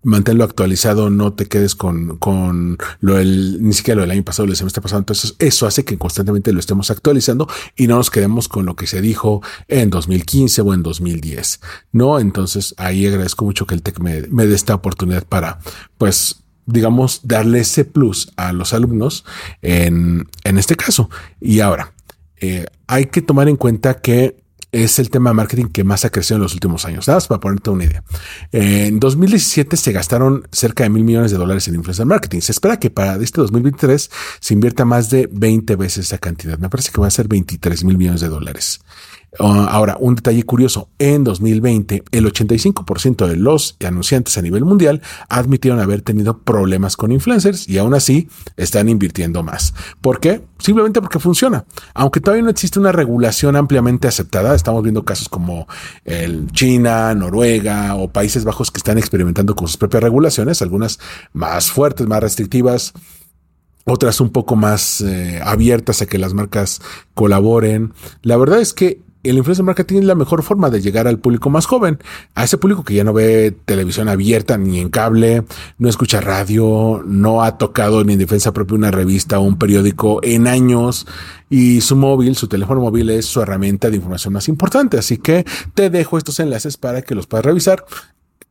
manténlo 0.05 0.43
actualizado, 0.43 1.09
no 1.09 1.33
te 1.33 1.47
quedes 1.47 1.75
con, 1.75 2.17
con 2.17 2.77
lo 2.99 3.15
del, 3.15 3.61
ni 3.61 3.73
siquiera 3.73 3.97
lo 3.97 4.01
del 4.03 4.11
año 4.11 4.23
pasado, 4.23 4.47
el 4.47 4.55
semestre 4.55 4.81
pasado. 4.81 4.99
Entonces, 4.99 5.35
eso 5.39 5.67
hace 5.67 5.83
que 5.83 5.97
constantemente 5.97 6.53
lo 6.53 6.59
estemos 6.59 6.91
actualizando 6.91 7.49
y 7.75 7.87
no 7.87 7.95
nos 7.95 8.11
quedemos 8.11 8.47
con 8.47 8.65
lo 8.65 8.75
que 8.75 8.87
se 8.87 9.01
dijo 9.01 9.41
en 9.67 9.89
2015 9.89 10.61
o 10.61 10.73
en 10.73 10.83
2010. 10.83 11.59
No, 11.91 12.19
entonces 12.19 12.75
ahí 12.77 13.05
agradezco 13.07 13.45
mucho 13.45 13.65
que 13.65 13.75
el 13.75 13.81
TEC 13.81 13.99
me, 13.99 14.21
me 14.29 14.45
dé 14.45 14.55
esta 14.55 14.75
oportunidad 14.75 15.25
para, 15.25 15.59
pues, 15.97 16.43
digamos, 16.67 17.21
darle 17.23 17.59
ese 17.59 17.83
plus 17.85 18.31
a 18.37 18.53
los 18.53 18.73
alumnos 18.73 19.25
en, 19.61 20.27
en 20.43 20.57
este 20.57 20.75
caso. 20.75 21.09
Y 21.41 21.59
ahora, 21.59 21.93
eh, 22.37 22.65
hay 22.87 23.05
que 23.07 23.21
tomar 23.21 23.49
en 23.49 23.55
cuenta 23.55 24.01
que 24.01 24.44
es 24.71 24.99
el 24.99 25.10
tema 25.10 25.30
de 25.30 25.36
marketing 25.36 25.65
que 25.65 25.84
más 25.84 26.06
ha 26.06 26.10
crecido 26.10 26.38
en 26.38 26.43
los 26.43 26.54
últimos 26.54 26.86
años. 26.86 27.08
Nada 27.08 27.17
más 27.17 27.28
para 27.28 27.39
ponerte 27.39 27.69
una 27.69 27.86
idea. 27.86 28.04
En 28.51 28.99
2017 28.99 29.78
se 29.78 29.91
gastaron 29.91 30.47
cerca 30.51 30.84
de 30.84 30.89
mil 30.89 31.04
millones 31.04 31.32
de 31.32 31.38
dólares 31.38 31.67
en 31.67 31.75
influencer 31.75 32.06
marketing. 32.06 32.41
Se 32.41 32.51
espera 32.51 32.80
que 32.80 32.89
para 32.89 33.15
este 33.15 33.41
2023 33.41 34.12
se 34.39 34.54
invierta 34.54 34.86
más 34.86 35.10
de 35.10 35.30
20 35.32 35.75
veces 35.75 36.06
esa 36.06 36.17
cantidad. 36.17 36.58
Me 36.60 36.69
parece 36.69 36.91
que 36.91 37.01
va 37.01 37.08
a 37.08 37.12
ser 37.12 37.28
23 37.28 37.84
mil 37.84 37.97
millones 37.97 38.21
de 38.21 38.28
dólares. 38.28 38.80
Ah, 39.39 39.67
ahora, 39.69 39.98
un 40.00 40.15
detalle 40.15 40.43
curioso, 40.43 40.89
en 41.00 41.24
2020 41.24 42.04
el 42.12 42.26
85% 42.26 43.28
de 43.28 43.36
los 43.36 43.78
anunciantes 43.86 44.38
a 44.38 44.41
nivel 44.41 44.65
mundial 44.65 45.02
admitieron 45.30 45.80
haber 45.80 46.02
tenido 46.02 46.39
problemas 46.39 46.95
con 46.95 47.12
influencers 47.12 47.67
y 47.67 47.78
aún 47.78 47.93
así 47.93 48.30
están 48.58 48.89
invirtiendo 48.89 49.43
más. 49.43 49.74
¿Por 50.02 50.19
qué? 50.19 50.41
Simplemente 50.60 51.02
porque 51.02 51.19
funciona. 51.19 51.65
Aunque 51.93 52.21
todavía 52.21 52.43
no 52.43 52.50
existe 52.50 52.80
una 52.80 52.91
regulación 52.91 53.56
ampliamente 53.56 54.08
aceptada, 54.08 54.56
estamos 54.56 54.84
viendo 54.84 55.04
casos 55.04 55.30
como 55.30 55.67
el 56.06 56.52
China, 56.52 57.13
Noruega 57.13 57.95
o 57.95 58.10
Países 58.10 58.43
Bajos 58.43 58.71
que 58.71 58.80
están 58.80 58.98
experimentando 58.98 59.56
con 59.56 59.67
sus 59.67 59.78
propias 59.78 60.04
regulaciones, 60.04 60.62
algunas 60.62 61.00
más 61.34 61.71
fuertes, 61.71 62.08
más 62.08 62.21
restrictivas, 62.21 62.93
otras 63.86 64.19
un 64.19 64.32
poco 64.32 64.56
más 64.56 65.02
eh, 65.02 65.39
abiertas 65.43 66.02
a 66.02 66.08
que 66.08 66.17
las 66.17 66.34
marcas 66.34 66.82
colaboren. 67.13 67.93
La 68.24 68.36
verdad 68.38 68.60
es 68.60 68.74
que 68.74 69.04
el 69.29 69.38
influencer 69.38 69.65
marketing 69.65 69.99
es 69.99 70.05
la 70.05 70.15
mejor 70.15 70.43
forma 70.43 70.69
de 70.69 70.81
llegar 70.81 71.07
al 71.07 71.19
público 71.19 71.49
más 71.49 71.65
joven, 71.65 71.99
a 72.33 72.43
ese 72.43 72.57
público 72.57 72.83
que 72.83 72.93
ya 72.93 73.03
no 73.03 73.13
ve 73.13 73.55
televisión 73.65 74.09
abierta 74.09 74.57
ni 74.57 74.79
en 74.79 74.89
cable, 74.89 75.43
no 75.77 75.89
escucha 75.89 76.21
radio, 76.21 77.03
no 77.05 77.43
ha 77.43 77.57
tocado 77.57 78.03
ni 78.03 78.13
en 78.13 78.19
defensa 78.19 78.53
propia 78.53 78.75
una 78.75 78.91
revista 78.91 79.39
o 79.39 79.43
un 79.43 79.57
periódico 79.57 80.19
en 80.23 80.47
años 80.47 81.07
y 81.49 81.81
su 81.81 81.95
móvil, 81.95 82.35
su 82.35 82.47
teléfono 82.47 82.81
móvil 82.81 83.09
es 83.09 83.25
su 83.25 83.41
herramienta 83.41 83.89
de 83.89 83.97
información 83.97 84.33
más 84.33 84.47
importante. 84.47 84.97
Así 84.97 85.17
que 85.17 85.45
te 85.73 85.89
dejo 85.89 86.17
estos 86.17 86.39
enlaces 86.39 86.77
para 86.77 87.01
que 87.01 87.15
los 87.15 87.27
puedas 87.27 87.45
revisar 87.45 87.85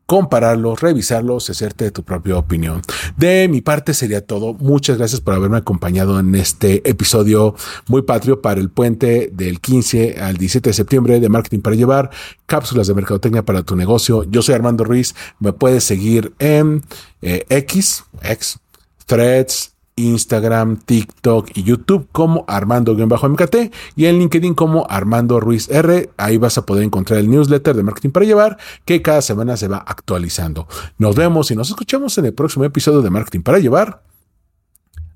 compararlos, 0.07 0.81
revisarlos, 0.81 1.49
hacerte 1.51 1.85
de 1.85 1.91
tu 1.91 2.03
propia 2.03 2.37
opinión. 2.37 2.83
De 3.17 3.49
mi 3.49 3.61
parte 3.61 3.95
sería 3.95 4.25
todo. 4.25 4.55
Muchas 4.55 4.99
gracias 4.99 5.21
por 5.21 5.35
haberme 5.35 5.57
acompañado 5.57 6.19
en 6.21 6.35
este 6.35 6.89
episodio 6.89 7.55
muy 7.89 8.03
patrio 8.03 8.43
para 8.43 8.61
el 8.61 8.71
puente 8.71 9.31
del 9.33 9.61
15 9.61 10.21
al 10.21 10.37
17 10.37 10.71
de 10.71 10.75
septiembre 10.75 11.21
de 11.21 11.29
Marketing 11.29 11.61
para 11.61 11.77
Llevar, 11.77 12.11
cápsulas 12.47 12.87
de 12.87 12.95
mercadotecnia 12.95 13.45
para 13.45 13.63
tu 13.63 13.77
negocio. 13.77 14.25
Yo 14.25 14.43
soy 14.43 14.55
Armando 14.55 14.85
Ruiz. 14.85 15.15
Me 15.41 15.53
puedes 15.53 15.85
seguir 15.85 16.35
en 16.39 16.83
eh, 17.23 17.45
X, 17.49 18.05
X, 18.23 18.59
Threads, 19.07 19.74
Instagram, 19.97 20.79
TikTok 20.79 21.51
y 21.55 21.63
YouTube 21.63 22.09
como 22.13 22.45
Armando-MKT 22.49 23.57
y 23.97 24.07
en 24.07 24.19
LinkedIn 24.19 24.55
como 24.55 24.87
Armando 24.89 25.41
Ruiz 25.41 25.69
R. 25.71 26.11
Ahí 26.17 26.37
vas 26.37 26.59
a 26.59 26.67
poder 26.67 26.85
encontrar 26.85 27.21
el 27.21 27.31
newsletter 27.31 27.75
de 27.77 27.83
Marketing 27.83 28.11
para 28.11 28.27
Llevar 28.27 28.59
que 28.85 29.03
cada 29.03 29.23
semana 29.23 29.57
se 29.57 29.69
va 29.69 29.79
actualizando. 29.79 30.67
Nos 30.99 31.15
vemos 31.15 31.51
y 31.51 31.57
nos 31.57 31.69
escuchamos 31.69 32.19
en 32.19 32.27
el 32.27 32.35
próximo 32.35 32.65
episodio 32.65 33.03
de 33.03 33.11
Marketing 33.11 33.43
para 33.43 33.59
Llevar. 33.59 34.03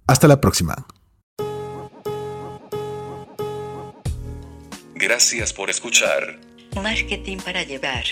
Hasta 0.07 0.29
la 0.29 0.41
próxima. 0.41 0.87
Gracias 4.95 5.53
por 5.53 5.71
escuchar. 5.71 6.41
Marketing 6.75 7.38
para 7.38 7.62
llevar. 7.62 8.05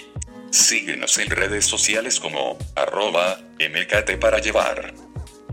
Síguenos 0.50 1.18
en 1.18 1.31
redes 1.31 1.66
sociales 1.66 2.20
como 2.20 2.57
arroba 2.74 3.38
MKT 3.59 4.18
para 4.20 4.38
llevar. 4.38 5.06